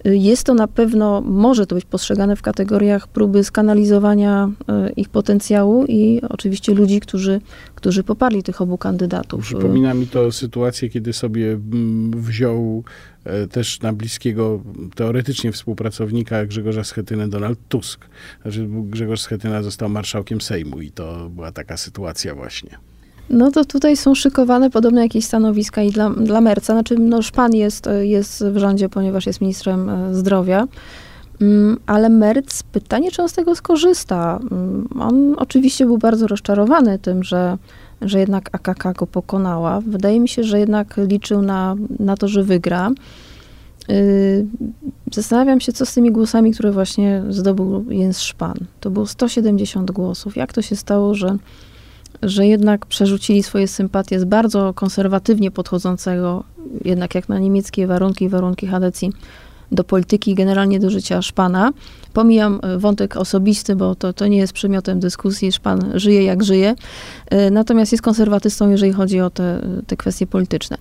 Jest 0.05 0.47
to 0.47 0.55
na 0.55 0.69
pewno, 0.69 1.21
może 1.21 1.67
to 1.67 1.75
być 1.75 1.85
postrzegane 1.85 2.37
w 2.37 2.43
kategoriach 2.43 3.09
próby 3.09 3.45
skanalizowania 3.45 4.51
e, 4.69 4.91
ich 4.91 5.09
potencjału 5.09 5.85
i 5.89 6.21
oczywiście 6.29 6.75
ludzi, 6.75 7.01
którzy, 7.01 7.41
którzy 7.75 8.03
poparli 8.03 8.43
tych 8.43 8.61
obu 8.61 8.79
kandydatów. 8.79 9.43
Przypomina 9.43 9.95
mi 9.95 10.07
to 10.07 10.33
sytuację, 10.33 10.89
kiedy 10.89 11.13
sobie 11.13 11.53
mm, 11.53 12.11
wziął 12.23 12.85
e, 13.25 13.47
też 13.47 13.81
na 13.81 13.93
bliskiego, 13.93 14.63
teoretycznie 14.95 15.53
współpracownika 15.53 16.47
Grzegorza 16.47 16.85
Schetynę 16.85 17.29
Donald 17.29 17.59
Tusk. 17.69 18.07
Znaczy 18.43 18.69
Grzegorz 18.69 19.21
Schetyna 19.21 19.63
został 19.63 19.89
marszałkiem 19.89 20.41
Sejmu 20.41 20.81
i 20.81 20.91
to 20.91 21.31
była 21.31 21.53
taka 21.53 21.77
sytuacja 21.77 22.35
właśnie. 22.35 22.79
No 23.31 23.51
to 23.51 23.65
tutaj 23.65 23.97
są 23.97 24.15
szykowane 24.15 24.71
podobne 24.71 25.03
jakieś 25.03 25.25
stanowiska 25.25 25.83
i 25.83 25.91
dla, 25.91 26.11
dla 26.11 26.41
Merca. 26.41 26.73
Znaczy, 26.73 26.97
no 26.99 27.23
Szpan 27.23 27.55
jest, 27.55 27.89
jest 28.01 28.45
w 28.45 28.57
rządzie, 28.57 28.89
ponieważ 28.89 29.27
jest 29.27 29.41
ministrem 29.41 29.89
e, 29.89 30.15
zdrowia. 30.15 30.67
Mm, 31.41 31.79
ale 31.87 32.09
Merc, 32.09 32.63
pytanie, 32.63 33.11
czy 33.11 33.23
on 33.23 33.29
z 33.29 33.33
tego 33.33 33.55
skorzysta. 33.55 34.41
Mm, 34.51 34.89
on 35.01 35.35
oczywiście 35.39 35.87
był 35.87 35.99
bardzo 35.99 36.27
rozczarowany 36.27 36.99
tym, 36.99 37.25
że, 37.25 37.59
że 38.03 38.19
jednak 38.19 38.51
AKK 38.53 38.93
go 38.93 39.07
pokonała. 39.07 39.81
Wydaje 39.81 40.21
mi 40.21 40.29
się, 40.29 40.45
że 40.45 40.59
jednak 40.59 40.95
liczył 40.97 41.43
na, 41.43 41.77
na 42.01 42.17
to, 42.17 42.29
że 42.29 42.43
wygra. 42.43 42.91
Y, 43.91 44.47
zastanawiam 45.13 45.61
się, 45.61 45.73
co 45.73 45.87
z 45.87 45.95
tymi 45.95 46.13
głosami, 46.13 46.53
które 46.53 46.73
właśnie 46.73 47.23
zdobył 47.31 47.85
Jens 47.89 48.21
Szpan. 48.21 48.55
To 48.81 48.91
było 48.91 49.07
170 49.07 49.91
głosów. 49.91 50.37
Jak 50.37 50.53
to 50.53 50.63
się 50.63 50.77
stało, 50.77 51.15
że, 51.15 51.37
że 52.23 52.47
jednak 52.47 52.87
przerzucili 52.87 53.43
swoje 53.43 53.69
sympatie 53.69 54.21
z 54.21 54.25
bardzo 54.25 54.75
konserwatywnie 54.75 55.51
podchodzącego, 55.51 56.45
jednak 56.85 57.15
jak 57.15 57.29
na 57.29 57.39
niemieckie 57.39 57.87
warunki, 57.87 58.29
warunki 58.29 58.67
Hadecji, 58.67 59.13
do 59.73 59.85
polityki 59.85 60.31
i 60.31 60.35
generalnie 60.35 60.81
do 60.81 60.91
życia 60.91 61.23
Szpana. 61.23 61.73
Pomijam 62.13 62.61
y, 62.75 62.79
wątek 62.79 63.17
osobisty, 63.17 63.77
bo 63.77 63.95
to, 63.95 64.13
to 64.13 64.27
nie 64.27 64.37
jest 64.37 64.53
przedmiotem 64.53 65.01
dyskusji. 65.01 65.53
Szpan 65.53 65.93
żyje 65.95 66.25
jak 66.25 66.45
żyje. 66.45 66.75
Y, 67.35 67.51
natomiast 67.51 67.93
jest 67.93 68.03
konserwatystą, 68.03 68.71
jeżeli 68.71 68.93
chodzi 68.93 69.21
o 69.21 69.31
te, 69.31 69.61
te 69.87 69.97
kwestie 69.97 70.27
polityczne. 70.27 70.77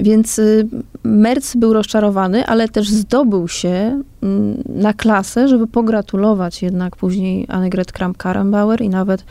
Więc 0.00 0.38
y, 0.38 0.68
Merz 1.04 1.56
był 1.56 1.72
rozczarowany, 1.72 2.46
ale 2.46 2.68
też 2.68 2.88
zdobył 2.88 3.48
się 3.48 4.02
mm, 4.22 4.62
na 4.68 4.92
klasę, 4.92 5.48
żeby 5.48 5.66
pogratulować 5.66 6.62
jednak 6.62 6.96
później 6.96 7.46
Annegret 7.48 7.92
Kramp-Karrenbauer 7.92 8.82
i 8.82 8.88
nawet 8.88 9.24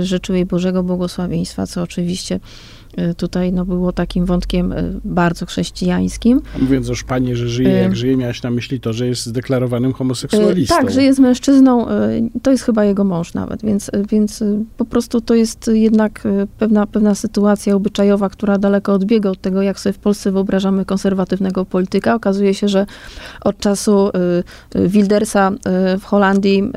życzył 0.00 0.34
jej 0.34 0.46
Bożego 0.46 0.82
błogosławieństwa, 0.82 1.66
co 1.66 1.82
oczywiście 1.82 2.34
Y, 2.34 2.81
tutaj 3.16 3.52
no, 3.52 3.64
było 3.64 3.92
takim 3.92 4.26
wątkiem 4.26 4.72
y, 4.72 5.00
bardzo 5.04 5.46
chrześcijańskim. 5.46 6.40
Mówiąc 6.60 6.90
o 6.90 6.94
Szpanie, 6.94 7.36
że 7.36 7.48
żyje 7.48 7.70
jak 7.70 7.92
y, 7.92 7.96
żyje, 7.96 8.16
miałaś 8.16 8.42
na 8.42 8.50
myśli 8.50 8.80
to, 8.80 8.92
że 8.92 9.06
jest 9.06 9.26
zdeklarowanym 9.26 9.92
homoseksualistą. 9.92 10.76
Tak, 10.76 10.90
że 10.90 11.02
jest 11.02 11.18
mężczyzną, 11.18 11.86
to 12.42 12.50
jest 12.50 12.64
chyba 12.64 12.84
jego 12.84 13.04
mąż 13.04 13.34
nawet, 13.34 13.62
więc, 13.62 13.90
więc 14.10 14.44
po 14.76 14.84
prostu 14.84 15.20
to 15.20 15.34
jest 15.34 15.70
jednak 15.72 16.28
pewna, 16.58 16.86
pewna 16.86 17.14
sytuacja 17.14 17.74
obyczajowa, 17.74 18.28
która 18.28 18.58
daleko 18.58 18.92
odbiega 18.92 19.30
od 19.30 19.40
tego, 19.40 19.62
jak 19.62 19.80
sobie 19.80 19.92
w 19.92 19.98
Polsce 19.98 20.32
wyobrażamy 20.32 20.84
konserwatywnego 20.84 21.64
polityka. 21.64 22.14
Okazuje 22.14 22.54
się, 22.54 22.68
że 22.68 22.86
od 23.40 23.58
czasu 23.58 24.10
Wildersa 24.74 25.52
w 26.00 26.04
Holandii 26.04 26.70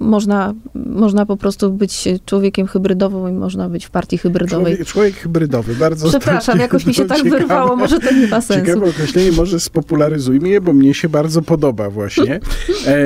można, 0.00 0.54
można 0.74 1.26
po 1.26 1.36
prostu 1.36 1.70
być 1.70 2.08
człowiekiem 2.26 2.66
hybrydowym 2.66 3.28
i 3.28 3.38
można 3.38 3.68
być 3.68 3.86
w 3.86 3.90
partii 3.90 4.18
hybrydowej. 4.18 4.74
Człowiek, 4.74 4.88
człowiek 4.88 5.14
hybrydowy 5.14 5.45
hybrydowy. 5.46 5.74
Bardzo 5.74 6.08
Przepraszam, 6.08 6.58
jakoś 6.58 6.86
mi 6.86 6.94
się 6.94 7.04
tak 7.04 7.18
ciekawe, 7.18 7.38
wyrwało, 7.38 7.76
może 7.76 8.00
to 8.00 8.14
nie 8.14 8.26
ma 8.26 8.40
sensu. 8.40 8.66
Ciekawe 8.66 8.86
określenie, 8.86 9.32
może 9.32 9.60
spopularyzujmy 9.60 10.48
je, 10.48 10.60
bo 10.60 10.72
mnie 10.72 10.94
się 10.94 11.08
bardzo 11.08 11.42
podoba 11.42 11.90
właśnie. 11.90 12.40
E, 12.86 12.98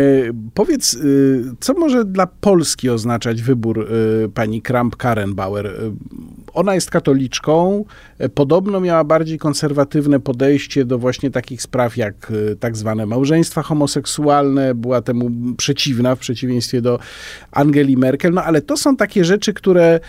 powiedz, 0.55 0.95
y, 0.95 1.45
co 1.61 1.75
może 1.75 2.05
dla 2.05 2.27
Polski 2.27 2.91
oznaczać 2.91 3.43
wybór 3.43 3.89
y, 4.25 4.29
pani 4.29 4.63
Kramp-Karrenbauer? 4.63 5.69
Ona 6.53 6.75
jest 6.75 6.91
katoliczką, 6.91 7.85
e, 8.19 8.29
podobno 8.29 8.81
miała 8.81 9.05
bardziej 9.05 9.39
konserwatywne 9.39 10.21
podejście 10.21 10.85
do 10.85 10.99
właśnie 10.99 11.31
takich 11.31 11.63
spraw 11.63 11.97
jak 11.97 12.33
tak 12.61 12.77
zwane 12.77 13.07
małżeństwa 13.07 13.63
homoseksualne, 13.63 14.75
była 14.75 15.03
temu 15.03 15.31
przeciwna 15.57 16.17
w 16.17 16.19
przeciwieństwie 16.19 16.83
do 16.83 16.99
Angeli 17.51 17.97
Merkel, 17.97 18.33
no 18.33 18.45
ale 18.45 18.63
to 18.63 18.77
są 18.77 18.97
takie 18.97 19.25
rzeczy, 19.25 19.53
które 19.53 20.01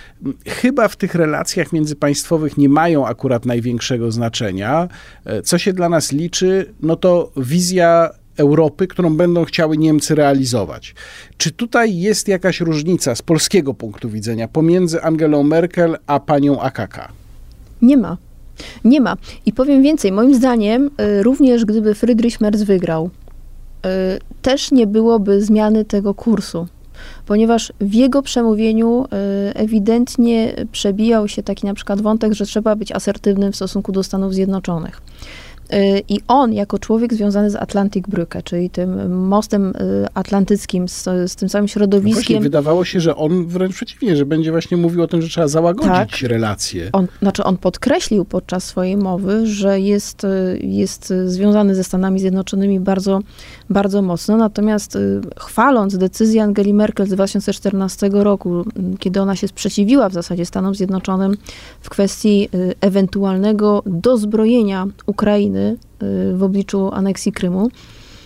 chyba 0.47 0.88
w 0.88 0.95
tych 0.95 1.15
relacjach 1.15 1.73
międzypaństwowych 1.73 2.21
państwowych 2.21 2.58
nie 2.58 2.69
mają 2.69 3.08
akurat 3.08 3.45
największego 3.45 4.12
znaczenia. 4.12 4.88
E, 5.25 5.41
co 5.41 5.58
się 5.58 5.73
dla 5.73 5.89
nas 5.89 6.12
liczy, 6.12 6.73
no 6.82 6.95
to 6.95 7.32
wizja 7.38 8.10
Europy, 8.37 8.87
którą 8.87 9.15
będą 9.15 9.45
chciały 9.45 9.77
Niemcy 9.77 10.15
realizować. 10.15 10.95
Czy 11.37 11.51
tutaj 11.51 11.97
jest 11.97 12.27
jakaś 12.27 12.59
różnica 12.59 13.15
z 13.15 13.21
polskiego 13.21 13.73
punktu 13.73 14.09
widzenia 14.09 14.47
pomiędzy 14.47 15.03
Angelą 15.03 15.43
Merkel 15.43 15.97
a 16.07 16.19
panią 16.19 16.61
AKK? 16.61 17.11
Nie 17.81 17.97
ma. 17.97 18.17
Nie 18.83 19.01
ma. 19.01 19.17
I 19.45 19.53
powiem 19.53 19.83
więcej, 19.83 20.11
moim 20.11 20.35
zdaniem, 20.35 20.89
y, 21.19 21.23
również 21.23 21.65
gdyby 21.65 21.95
Friedrich 21.95 22.41
Merz 22.41 22.63
wygrał, 22.63 23.09
y, 23.85 23.89
też 24.41 24.71
nie 24.71 24.87
byłoby 24.87 25.41
zmiany 25.41 25.85
tego 25.85 26.13
kursu 26.13 26.67
ponieważ 27.25 27.73
w 27.81 27.93
jego 27.93 28.21
przemówieniu 28.21 29.05
e, 29.05 29.55
ewidentnie 29.55 30.65
przebijał 30.71 31.27
się 31.27 31.43
taki 31.43 31.65
na 31.65 31.73
przykład 31.73 32.01
wątek, 32.01 32.33
że 32.33 32.45
trzeba 32.45 32.75
być 32.75 32.91
asertywnym 32.91 33.51
w 33.51 33.55
stosunku 33.55 33.91
do 33.91 34.03
Stanów 34.03 34.33
Zjednoczonych. 34.33 35.01
Y, 35.74 36.04
I 36.10 36.19
on, 36.28 36.54
jako 36.54 36.80
człowiek 36.80 37.13
związany 37.13 37.50
z 37.50 37.56
Atlantic 37.56 38.08
Brücke, 38.08 38.43
czyli 38.43 38.69
tym 38.69 39.17
mostem 39.28 39.69
y, 39.69 40.08
atlantyckim, 40.13 40.88
z, 40.88 41.04
z 41.04 41.36
tym 41.36 41.50
samym 41.50 41.67
środowiskiem. 41.67 42.12
No 42.12 42.21
właśnie, 42.21 42.39
wydawało 42.39 42.86
się, 42.86 43.00
że 43.00 43.15
on 43.15 43.47
wręcz 43.47 43.76
przeciwnie, 43.76 44.15
że 44.15 44.26
będzie 44.26 44.52
właśnie 44.52 44.78
mówił 44.78 45.04
o 45.04 45.08
tym, 45.08 45.21
że 45.21 45.30
trzeba 45.30 45.47
załagodzić 45.47 45.91
tak, 45.91 46.30
relacje. 46.30 46.89
On, 46.93 47.08
znaczy, 47.21 47.43
on 47.43 47.58
podkreślił 47.58 48.26
podczas 48.26 48.63
swojej 48.63 48.97
mowy, 48.97 49.47
że 49.47 49.80
jest, 49.80 50.24
y, 50.24 50.60
jest 50.63 51.13
związany 51.26 51.76
ze 51.76 51.84
Stanami 51.84 52.19
Zjednoczonymi 52.19 52.80
bardzo, 52.80 53.19
bardzo 53.69 54.02
mocno. 54.02 54.38
Natomiast 54.38 54.97
chwaląc 55.39 55.97
decyzję 55.97 56.43
Angeli 56.43 56.74
Merkel 56.74 57.08
z 57.08 57.10
2014 57.10 58.10
roku, 58.13 58.65
kiedy 59.00 59.21
ona 59.21 59.36
się 59.36 59.47
sprzeciwiła 59.47 60.10
w 60.10 60.13
zasadzie 60.13 60.45
Stanom 60.45 60.76
Zjednoczonym 60.76 61.38
w 61.82 61.89
kwestii 61.89 62.50
ewentualnego 62.82 63.84
dozbrojenia 63.86 64.88
Ukrainy 65.06 65.50
Y, 65.59 66.37
w 66.37 66.43
obliczu 66.43 66.89
aneksji 66.93 67.31
Krymu. 67.31 67.69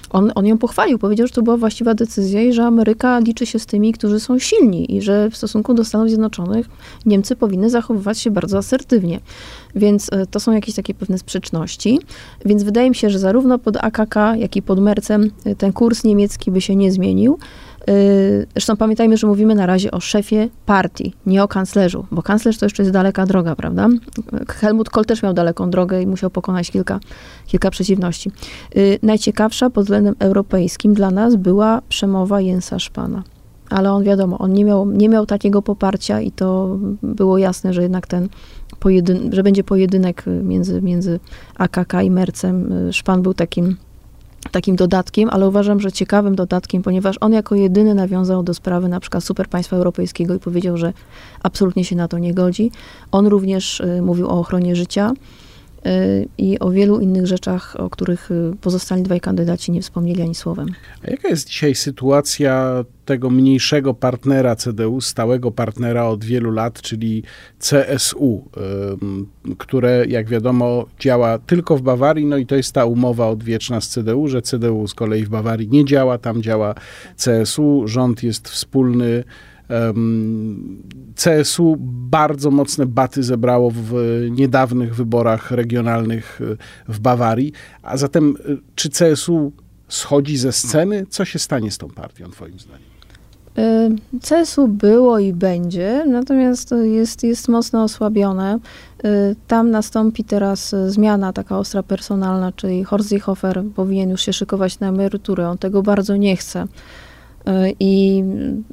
On, 0.10 0.32
on 0.36 0.46
ją 0.46 0.58
pochwalił, 0.58 1.00
powiedział, 1.00 1.28
że 1.28 1.34
to 1.34 1.42
była 1.42 1.58
właściwa 1.58 1.94
decyzja 1.94 2.42
i 2.42 2.54
że 2.54 2.66
Ameryka 2.66 3.20
liczy 3.20 3.46
się 3.46 3.60
z 3.60 3.66
tymi, 3.66 3.94
którzy 3.94 4.20
są 4.20 4.40
silni 4.40 4.96
i 4.96 5.02
że 5.02 5.30
w 5.30 5.38
stosunku 5.38 5.74
do 5.74 5.86
Stanów 5.86 6.08
Zjednoczonych 6.08 6.70
Niemcy 7.06 7.36
powinny 7.36 7.70
zachowywać 7.70 8.20
się 8.20 8.32
bardzo 8.32 8.58
asertywnie. 8.58 9.20
Więc 9.76 10.08
y, 10.08 10.28
to 10.32 10.40
są 10.40 10.52
jakieś 10.52 10.76
takie 10.76 10.94
pewne 10.94 11.18
sprzeczności. 11.18 12.00
Więc 12.46 12.64
wydaje 12.64 12.90
mi 12.90 12.96
się, 12.96 13.10
że 13.10 13.20
zarówno 13.20 13.60
pod 13.60 13.78
AKK, 13.78 14.16
jak 14.38 14.56
i 14.56 14.62
pod 14.62 14.80
Mercem 14.80 15.32
y, 15.46 15.56
ten 15.56 15.74
kurs 15.74 16.04
niemiecki 16.04 16.52
by 16.52 16.62
się 16.62 16.76
nie 16.76 16.92
zmienił. 16.92 17.38
Y, 17.90 18.48
zresztą 18.52 18.78
pamiętajmy, 18.78 19.18
że 19.18 19.28
mówimy 19.28 19.56
na 19.56 19.66
razie 19.66 19.92
o 19.92 20.00
szefie 20.00 20.50
partii, 20.66 21.14
nie 21.26 21.44
o 21.44 21.48
kanclerzu, 21.48 22.06
bo 22.12 22.22
kanclerz 22.22 22.58
to 22.58 22.66
jeszcze 22.66 22.84
jest 22.84 22.94
daleka 22.94 23.26
droga, 23.26 23.56
prawda? 23.56 23.88
Helmut 24.50 24.90
Kohl 24.90 25.06
też 25.06 25.24
miał 25.24 25.34
daleką 25.34 25.70
drogę 25.70 26.02
i 26.02 26.08
musiał 26.08 26.30
pokonać 26.30 26.72
kilka, 26.72 27.00
kilka 27.48 27.72
przeciwności. 27.72 28.32
Y, 28.78 29.00
najciekawsza 29.04 29.70
pod 29.70 29.84
względem 29.84 30.16
europejskim 30.20 30.94
dla 30.94 31.12
nas 31.12 31.36
była 31.36 31.82
przemowa 31.90 32.42
Jensa 32.42 32.80
Szpana. 32.80 33.24
Ale 33.70 33.92
on 33.92 34.04
wiadomo, 34.04 34.38
on 34.38 34.54
nie 34.54 34.66
miał, 34.66 34.92
nie 34.92 35.10
miał 35.10 35.26
takiego 35.26 35.62
poparcia 35.62 36.22
i 36.22 36.32
to 36.32 36.78
było 37.04 37.38
jasne, 37.38 37.74
że 37.74 37.82
jednak 37.82 38.08
ten 38.08 38.30
pojedyn- 38.80 39.34
że 39.34 39.44
będzie 39.44 39.64
pojedynek 39.64 40.24
między, 40.44 40.82
między 40.82 41.20
AKK 41.56 41.94
i 42.04 42.12
Mercem. 42.12 42.72
Y, 42.90 42.94
Szpan 42.94 43.22
był 43.22 43.34
takim 43.34 43.76
takim 44.52 44.76
dodatkiem, 44.76 45.30
ale 45.30 45.48
uważam, 45.48 45.80
że 45.80 45.92
ciekawym 45.92 46.36
dodatkiem, 46.36 46.84
ponieważ 46.84 47.16
on 47.22 47.34
jako 47.34 47.56
jedyny 47.56 47.96
nawiązał 47.96 48.44
do 48.44 48.54
sprawy 48.54 48.90
na 48.90 49.00
przykład 49.00 49.24
superpaństwa 49.24 49.76
europejskiego 49.76 50.36
i 50.36 50.40
powiedział, 50.40 50.78
że 50.78 50.94
absolutnie 51.44 51.86
się 51.86 51.96
na 51.96 52.08
to 52.08 52.18
nie 52.18 52.34
godzi. 52.34 52.72
On 53.12 53.28
również 53.28 53.80
y, 53.80 54.02
mówił 54.02 54.28
o 54.28 54.40
ochronie 54.40 54.76
życia 54.76 55.14
i 56.38 56.60
o 56.60 56.70
wielu 56.70 57.00
innych 57.00 57.28
rzeczach, 57.28 57.76
o 57.80 57.90
których 57.90 58.32
y, 58.32 58.52
pozostali 58.62 59.04
dwaj 59.04 59.20
kandydaci 59.20 59.72
nie 59.72 59.82
wspomnieli 59.82 60.22
ani 60.22 60.36
słowem. 60.36 60.68
A 61.08 61.12
jaka 61.12 61.28
jest 61.28 61.50
dzisiaj 61.50 61.76
sytuacja 61.76 62.84
tego 63.06 63.30
mniejszego 63.30 63.94
partnera 63.94 64.56
CDU, 64.56 65.02
stałego 65.02 65.52
partnera 65.52 66.06
od 66.06 66.24
wielu 66.24 66.52
lat, 66.52 66.82
czyli 66.82 67.24
CSU, 67.60 68.50
które 69.58 70.06
jak 70.08 70.30
wiadomo 70.30 70.86
działa 71.00 71.40
tylko 71.40 71.78
w 71.78 71.82
Bawarii, 71.82 72.26
no 72.26 72.38
i 72.38 72.46
to 72.46 72.56
jest 72.56 72.74
ta 72.74 72.86
umowa 72.86 73.28
odwieczna 73.28 73.82
z 73.82 73.88
CDU, 73.88 74.28
że 74.28 74.42
CDU 74.42 74.88
z 74.88 74.94
kolei 74.94 75.26
w 75.26 75.30
Bawarii 75.30 75.68
nie 75.68 75.86
działa, 75.86 76.18
tam 76.18 76.42
działa 76.42 76.76
CSU, 77.18 77.84
rząd 77.88 78.24
jest 78.24 78.50
wspólny. 78.50 79.24
CSU 81.16 81.76
bardzo 82.10 82.52
mocne 82.52 82.86
baty 82.86 83.24
zebrało 83.24 83.72
w 83.72 83.94
niedawnych 84.32 84.96
wyborach 84.96 85.52
regionalnych 85.52 86.42
e, 86.42 86.94
w 86.94 87.00
Bawarii. 87.00 87.52
A 87.84 87.98
zatem, 87.98 88.38
e, 88.50 88.56
czy 88.76 88.90
CSU 88.90 89.52
schodzi 89.88 90.38
ze 90.38 90.52
sceny? 90.52 91.06
Co 91.10 91.26
się 91.26 91.40
stanie 91.40 91.72
z 91.72 91.78
tą 91.78 91.90
partią, 91.90 92.30
Twoim 92.30 92.60
zdaniem? 92.60 92.96
Y, 93.58 94.20
CSU 94.20 94.68
było 94.68 95.20
i 95.20 95.34
będzie, 95.34 96.06
natomiast 96.08 96.74
jest, 96.84 97.24
jest 97.24 97.48
mocno 97.48 97.84
osłabione. 97.84 98.60
Y, 99.06 99.36
tam 99.48 99.72
nastąpi 99.72 100.24
teraz 100.24 100.76
zmiana 100.88 101.34
taka 101.34 101.58
ostra 101.58 101.84
personalna, 101.84 102.52
czyli 102.52 102.84
Horst 102.84 103.10
Seehofer 103.10 103.64
powinien 103.76 104.10
już 104.10 104.22
się 104.22 104.34
szykować 104.34 104.80
na 104.80 104.88
emeryturę. 104.88 105.50
On 105.50 105.58
tego 105.58 105.84
bardzo 105.84 106.16
nie 106.16 106.38
chce. 106.38 106.68
I 107.80 108.24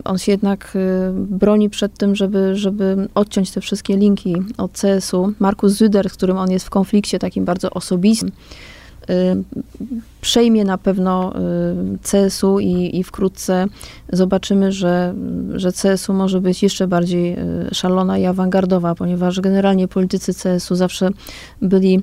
on 0.04 0.18
się 0.18 0.32
jednak 0.32 0.78
broni 1.14 1.70
przed 1.70 1.98
tym, 1.98 2.16
żeby, 2.16 2.56
żeby 2.56 3.08
odciąć 3.14 3.50
te 3.50 3.60
wszystkie 3.60 3.96
linki 3.96 4.36
od 4.58 4.72
CS-u. 4.72 5.32
Markus 5.38 5.72
Züder, 5.72 6.08
z 6.08 6.12
którym 6.12 6.36
on 6.36 6.50
jest 6.50 6.66
w 6.66 6.70
konflikcie 6.70 7.18
takim 7.18 7.44
bardzo 7.44 7.70
osobistym, 7.70 8.30
przejmie 10.20 10.64
na 10.64 10.78
pewno 10.78 11.32
CSU 12.02 12.60
i, 12.60 12.98
i 12.98 13.04
wkrótce 13.04 13.66
zobaczymy, 14.12 14.72
że, 14.72 15.14
że 15.54 15.72
CSU 15.72 16.12
może 16.12 16.40
być 16.40 16.62
jeszcze 16.62 16.88
bardziej 16.88 17.36
szalona 17.72 18.18
i 18.18 18.24
awangardowa, 18.26 18.94
ponieważ 18.94 19.40
generalnie 19.40 19.88
politycy 19.88 20.32
CSU 20.34 20.74
zawsze 20.74 21.08
byli 21.62 22.00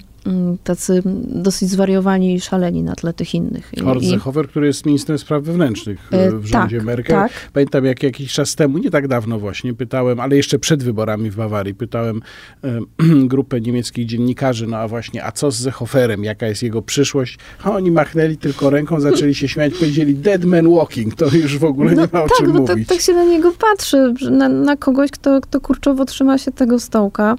tacy 0.63 1.01
dosyć 1.27 1.69
zwariowani 1.69 2.35
i 2.35 2.41
szaleni 2.41 2.83
na 2.83 2.95
tle 2.95 3.13
tych 3.13 3.35
innych. 3.35 3.71
Horst 3.83 4.09
Seehofer, 4.09 4.47
który 4.47 4.67
jest 4.67 4.85
ministrem 4.85 5.17
spraw 5.17 5.43
wewnętrznych 5.43 5.99
e, 6.11 6.31
w 6.31 6.45
rządzie 6.45 6.77
tak, 6.77 6.85
Merkel. 6.85 7.15
Tak. 7.15 7.31
Pamiętam, 7.53 7.85
jak 7.85 8.03
jakiś 8.03 8.33
czas 8.33 8.55
temu, 8.55 8.77
nie 8.77 8.91
tak 8.91 9.07
dawno 9.07 9.39
właśnie, 9.39 9.73
pytałem, 9.73 10.19
ale 10.19 10.35
jeszcze 10.35 10.59
przed 10.59 10.83
wyborami 10.83 11.31
w 11.31 11.35
Bawarii, 11.35 11.75
pytałem 11.75 12.21
e, 12.63 12.79
grupę 13.33 13.61
niemieckich 13.61 14.05
dziennikarzy, 14.05 14.67
no 14.67 14.77
a 14.77 14.87
właśnie, 14.87 15.25
a 15.25 15.31
co 15.31 15.51
z 15.51 15.59
Seehoferem, 15.59 16.23
jaka 16.23 16.47
jest 16.47 16.63
jego 16.63 16.81
przyszłość? 16.81 17.37
A 17.63 17.71
oni 17.71 17.91
machnęli 17.91 18.37
tylko 18.37 18.69
ręką, 18.69 18.99
zaczęli 18.99 19.35
się 19.35 19.47
śmiać, 19.47 19.73
powiedzieli 19.73 20.15
dead 20.15 20.45
man 20.45 20.75
walking, 20.75 21.15
to 21.15 21.25
już 21.25 21.57
w 21.57 21.63
ogóle 21.63 21.91
no, 21.91 22.01
nie 22.01 22.07
ma 22.13 22.23
o 22.23 22.27
tak, 22.27 22.37
czym 22.37 22.53
no 22.53 22.59
mówić. 22.59 22.87
Tak, 22.87 22.97
tak 22.97 23.05
się 23.05 23.13
na 23.13 23.23
niego 23.23 23.51
patrzy, 23.51 24.13
na, 24.31 24.49
na 24.49 24.77
kogoś, 24.77 25.11
kto, 25.11 25.41
kto 25.41 25.61
kurczowo 25.61 26.05
trzyma 26.05 26.37
się 26.37 26.51
tego 26.51 26.79
stołka. 26.79 27.35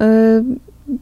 E, 0.00 0.42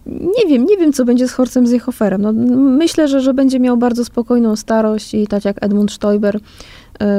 nie 0.06 0.46
wiem, 0.48 0.66
nie 0.66 0.76
wiem, 0.76 0.92
co 0.92 1.04
będzie 1.04 1.28
z 1.28 1.32
Horcem 1.32 1.66
Ziehoferem. 1.66 2.22
No, 2.22 2.32
myślę, 2.56 3.08
że, 3.08 3.20
że 3.20 3.34
będzie 3.34 3.60
miał 3.60 3.76
bardzo 3.76 4.04
spokojną 4.04 4.56
starość 4.56 5.14
i 5.14 5.26
tak 5.26 5.44
jak 5.44 5.64
Edmund 5.64 5.92
Stoiber 5.92 6.36
y, 6.36 6.40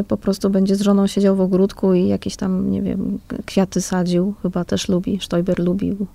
po 0.08 0.18
prostu 0.18 0.50
będzie 0.50 0.76
z 0.76 0.82
żoną 0.82 1.08
siedział 1.08 1.36
w 1.36 1.42
ogródku 1.42 1.94
i 1.94 2.08
jakieś 2.08 2.36
tam, 2.36 2.72
nie 2.72 2.82
wiem, 2.82 3.20
kwiaty 3.46 3.82
sadził. 3.82 4.34
Chyba 4.42 4.66
też 4.66 4.90
lubi, 4.90 5.20
Stoiber 5.22 5.60
lubił. 5.60 6.08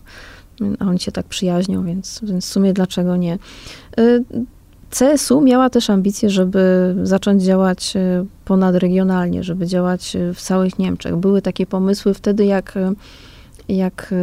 A 0.78 0.84
oni 0.84 0.98
się 0.98 1.12
tak 1.12 1.26
przyjaźnią, 1.26 1.84
więc, 1.84 2.20
więc 2.22 2.46
w 2.46 2.48
sumie 2.48 2.72
dlaczego 2.72 3.16
nie. 3.16 3.38
Y, 3.98 4.24
CSU 4.90 5.40
miała 5.40 5.70
też 5.70 5.90
ambicje, 5.90 6.30
żeby 6.30 6.94
zacząć 7.02 7.42
działać 7.42 7.96
y, 7.96 8.26
ponadregionalnie, 8.44 9.44
żeby 9.44 9.66
działać 9.66 10.16
w 10.34 10.40
całych 10.40 10.78
Niemczech. 10.78 11.16
Były 11.16 11.42
takie 11.42 11.66
pomysły 11.66 12.14
wtedy, 12.14 12.44
jak 12.44 12.78
jak, 13.68 14.14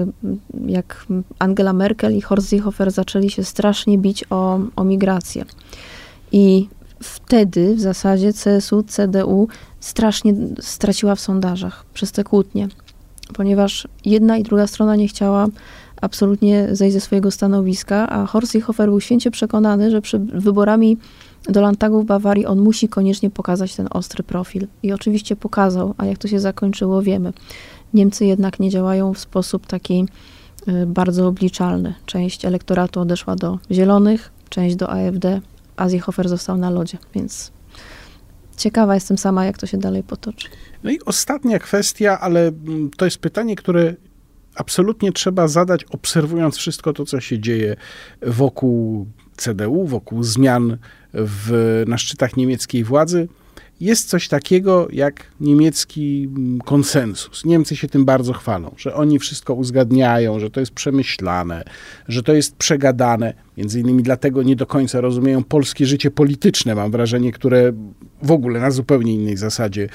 jak 0.65 1.05
Angela 1.39 1.73
Merkel 1.73 2.17
i 2.17 2.21
Horst 2.21 2.49
Seehofer 2.49 2.91
zaczęli 2.91 3.29
się 3.29 3.43
strasznie 3.43 3.97
bić 3.97 4.25
o, 4.29 4.59
o 4.75 4.83
migrację. 4.83 5.45
I 6.31 6.67
wtedy 6.99 7.75
w 7.75 7.79
zasadzie 7.79 8.33
CSU, 8.33 8.83
CDU 8.83 9.47
strasznie 9.79 10.33
straciła 10.59 11.15
w 11.15 11.19
sondażach 11.19 11.85
przez 11.93 12.11
te 12.11 12.23
kłótnie, 12.23 12.67
ponieważ 13.33 13.87
jedna 14.05 14.37
i 14.37 14.43
druga 14.43 14.67
strona 14.67 14.95
nie 14.95 15.07
chciała 15.07 15.47
absolutnie 16.01 16.67
zejść 16.71 16.93
ze 16.93 17.01
swojego 17.01 17.31
stanowiska, 17.31 18.09
a 18.09 18.25
Horst 18.25 18.51
Seehofer 18.51 18.89
był 18.89 19.01
święcie 19.01 19.31
przekonany, 19.31 19.91
że 19.91 20.01
przed 20.01 20.23
wyborami 20.25 20.97
do 21.49 21.61
Landtagu 21.61 22.01
w 22.01 22.05
Bawarii 22.05 22.45
on 22.45 22.59
musi 22.59 22.89
koniecznie 22.89 23.29
pokazać 23.29 23.75
ten 23.75 23.87
ostry 23.91 24.23
profil. 24.23 24.67
I 24.83 24.93
oczywiście 24.93 25.35
pokazał, 25.35 25.93
a 25.97 26.05
jak 26.05 26.17
to 26.17 26.27
się 26.27 26.39
zakończyło, 26.39 27.01
wiemy. 27.01 27.33
Niemcy 27.93 28.25
jednak 28.25 28.59
nie 28.59 28.69
działają 28.69 29.13
w 29.13 29.19
sposób 29.19 29.67
taki 29.67 30.05
y, 30.67 30.85
bardzo 30.85 31.27
obliczalny. 31.27 31.93
Część 32.05 32.45
elektoratu 32.45 32.99
odeszła 32.99 33.35
do 33.35 33.59
Zielonych, 33.71 34.31
część 34.49 34.75
do 34.75 34.89
AfD, 34.89 35.41
a 35.75 35.89
Ziehofer 35.89 36.29
został 36.29 36.57
na 36.57 36.69
lodzie, 36.69 36.97
więc 37.15 37.51
ciekawa 38.57 38.95
jestem 38.95 39.17
sama, 39.17 39.45
jak 39.45 39.57
to 39.57 39.65
się 39.65 39.77
dalej 39.77 40.03
potoczy. 40.03 40.47
No 40.83 40.91
i 40.91 40.99
ostatnia 41.05 41.59
kwestia, 41.59 42.19
ale 42.19 42.47
mm, 42.47 42.89
to 42.97 43.05
jest 43.05 43.17
pytanie, 43.17 43.55
które 43.55 43.95
absolutnie 44.55 45.11
trzeba 45.11 45.47
zadać, 45.47 45.83
obserwując 45.83 46.57
wszystko 46.57 46.93
to, 46.93 47.05
co 47.05 47.19
się 47.19 47.39
dzieje 47.39 47.75
wokół 48.21 49.07
CDU, 49.37 49.85
wokół 49.85 50.23
zmian 50.23 50.77
w, 51.13 51.83
na 51.87 51.97
szczytach 51.97 52.37
niemieckiej 52.37 52.83
władzy 52.83 53.27
jest 53.83 54.09
coś 54.09 54.27
takiego 54.27 54.87
jak 54.91 55.25
niemiecki 55.39 56.29
mm, 56.35 56.59
konsensus. 56.61 57.45
Niemcy 57.45 57.75
się 57.75 57.87
tym 57.87 58.05
bardzo 58.05 58.33
chwalą, 58.33 58.75
że 58.77 58.95
oni 58.95 59.19
wszystko 59.19 59.53
uzgadniają, 59.53 60.39
że 60.39 60.49
to 60.49 60.59
jest 60.59 60.71
przemyślane, 60.71 61.63
że 62.07 62.23
to 62.23 62.33
jest 62.33 62.55
przegadane. 62.55 63.33
Między 63.57 63.79
innymi 63.79 64.03
dlatego 64.03 64.43
nie 64.43 64.55
do 64.55 64.65
końca 64.65 65.01
rozumieją 65.01 65.43
polskie 65.43 65.85
życie 65.85 66.11
polityczne, 66.11 66.75
mam 66.75 66.91
wrażenie, 66.91 67.31
które 67.31 67.73
w 68.23 68.31
ogóle 68.31 68.59
na 68.59 68.71
zupełnie 68.71 69.13
innej 69.13 69.37
zasadzie 69.37 69.89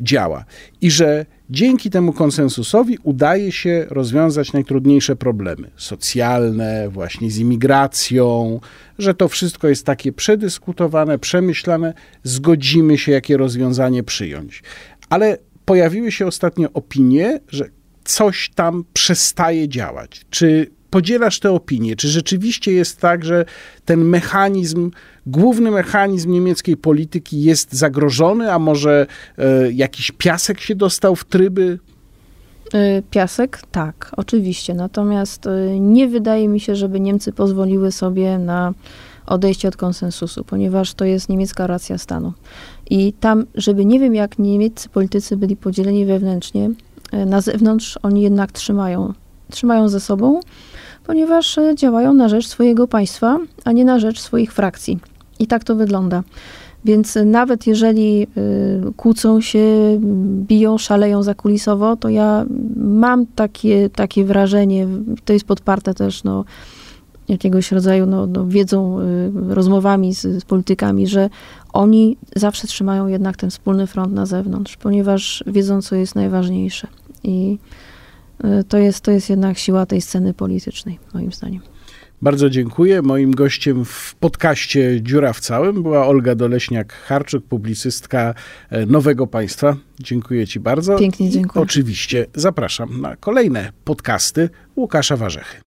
działa. 0.00 0.44
I 0.80 0.90
że 0.90 1.26
dzięki 1.50 1.90
temu 1.90 2.12
konsensusowi 2.12 2.98
udaje 3.02 3.52
się 3.52 3.86
rozwiązać 3.90 4.52
najtrudniejsze 4.52 5.16
problemy 5.16 5.70
socjalne, 5.76 6.88
właśnie 6.88 7.30
z 7.30 7.38
imigracją, 7.38 8.60
że 8.98 9.14
to 9.14 9.28
wszystko 9.28 9.68
jest 9.68 9.86
takie 9.86 10.12
przedyskutowane, 10.12 11.18
przemyślane, 11.18 11.94
zgodzimy 12.22 12.98
się, 12.98 13.12
jakie 13.12 13.36
rozwiązanie 13.36 14.02
przyjąć. 14.02 14.62
Ale 15.08 15.38
pojawiły 15.64 16.12
się 16.12 16.26
ostatnio 16.26 16.72
opinie, 16.72 17.40
że 17.48 17.68
coś 18.04 18.50
tam 18.54 18.84
przestaje 18.92 19.68
działać. 19.68 20.20
Czy 20.30 20.70
podzielasz 20.90 21.40
tę 21.40 21.50
opinię? 21.50 21.96
Czy 21.96 22.08
rzeczywiście 22.08 22.72
jest 22.72 23.00
tak, 23.00 23.24
że 23.24 23.44
ten 23.84 24.04
mechanizm, 24.04 24.90
główny 25.26 25.70
mechanizm 25.70 26.32
niemieckiej 26.32 26.76
polityki 26.76 27.42
jest 27.42 27.72
zagrożony, 27.72 28.52
a 28.52 28.58
może 28.58 29.06
e, 29.38 29.72
jakiś 29.72 30.12
piasek 30.12 30.60
się 30.60 30.74
dostał 30.74 31.16
w 31.16 31.24
tryby? 31.24 31.78
E, 32.74 33.02
piasek? 33.02 33.62
Tak, 33.72 34.12
oczywiście. 34.16 34.74
Natomiast 34.74 35.46
e, 35.46 35.80
nie 35.80 36.08
wydaje 36.08 36.48
mi 36.48 36.60
się, 36.60 36.76
żeby 36.76 37.00
Niemcy 37.00 37.32
pozwoliły 37.32 37.92
sobie 37.92 38.38
na 38.38 38.74
odejście 39.26 39.68
od 39.68 39.76
konsensusu, 39.76 40.44
ponieważ 40.44 40.94
to 40.94 41.04
jest 41.04 41.28
niemiecka 41.28 41.66
racja 41.66 41.98
stanu. 41.98 42.32
I 42.90 43.12
tam, 43.12 43.46
żeby 43.54 43.84
nie 43.84 44.00
wiem, 44.00 44.14
jak 44.14 44.38
niemieccy 44.38 44.88
politycy 44.88 45.36
byli 45.36 45.56
podzieleni 45.56 46.06
wewnętrznie, 46.06 46.70
na 47.26 47.40
zewnątrz 47.40 47.98
oni 48.02 48.22
jednak 48.22 48.52
trzymają, 48.52 49.14
trzymają 49.50 49.88
ze 49.88 50.00
sobą 50.00 50.40
ponieważ 51.10 51.58
e, 51.58 51.74
działają 51.74 52.14
na 52.14 52.28
rzecz 52.28 52.46
swojego 52.46 52.88
państwa, 52.88 53.38
a 53.64 53.72
nie 53.72 53.84
na 53.84 53.98
rzecz 53.98 54.20
swoich 54.20 54.52
frakcji. 54.52 54.98
I 55.38 55.46
tak 55.46 55.64
to 55.64 55.76
wygląda. 55.76 56.22
Więc 56.84 57.18
nawet 57.24 57.66
jeżeli 57.66 58.22
y, 58.22 58.92
kłócą 58.96 59.40
się, 59.40 59.60
biją, 60.46 60.78
szaleją 60.78 61.22
zakulisowo, 61.22 61.96
to 61.96 62.08
ja 62.08 62.44
mam 62.76 63.26
takie, 63.26 63.90
takie 63.90 64.24
wrażenie, 64.24 64.86
to 65.24 65.32
jest 65.32 65.44
podparte 65.44 65.94
też 65.94 66.24
no, 66.24 66.44
jakiegoś 67.28 67.72
rodzaju 67.72 68.06
no, 68.06 68.26
no 68.26 68.46
wiedzą, 68.46 68.98
rozmowami 69.48 70.14
z, 70.14 70.20
z, 70.22 70.44
politykami, 70.44 71.06
że 71.06 71.30
oni 71.72 72.16
zawsze 72.36 72.66
trzymają 72.66 73.06
jednak 73.06 73.36
ten 73.36 73.50
wspólny 73.50 73.86
front 73.86 74.12
na 74.12 74.26
zewnątrz, 74.26 74.76
ponieważ 74.76 75.44
wiedzą, 75.46 75.82
co 75.82 75.96
jest 75.96 76.14
najważniejsze. 76.14 76.88
I 77.24 77.58
to 78.68 78.78
jest, 78.78 79.00
to 79.00 79.10
jest 79.10 79.30
jednak 79.30 79.58
siła 79.58 79.86
tej 79.86 80.00
sceny 80.00 80.34
politycznej, 80.34 80.98
moim 81.14 81.32
zdaniem. 81.32 81.60
Bardzo 82.22 82.50
dziękuję. 82.50 83.02
Moim 83.02 83.30
gościem 83.30 83.84
w 83.84 84.14
podcaście 84.14 85.02
Dziura 85.02 85.32
w 85.32 85.40
Całym 85.40 85.82
była 85.82 86.06
Olga 86.06 86.34
Doleśniak-Harczyk, 86.34 87.40
publicystka 87.40 88.34
e, 88.70 88.86
Nowego 88.86 89.26
Państwa. 89.26 89.76
Dziękuję 90.00 90.46
Ci 90.46 90.60
bardzo. 90.60 90.98
Pięknie 90.98 91.30
dziękuję. 91.30 91.62
I 91.62 91.64
oczywiście 91.64 92.26
zapraszam 92.34 93.00
na 93.00 93.16
kolejne 93.16 93.72
podcasty 93.84 94.48
Łukasza 94.76 95.16
Warzechy. 95.16 95.56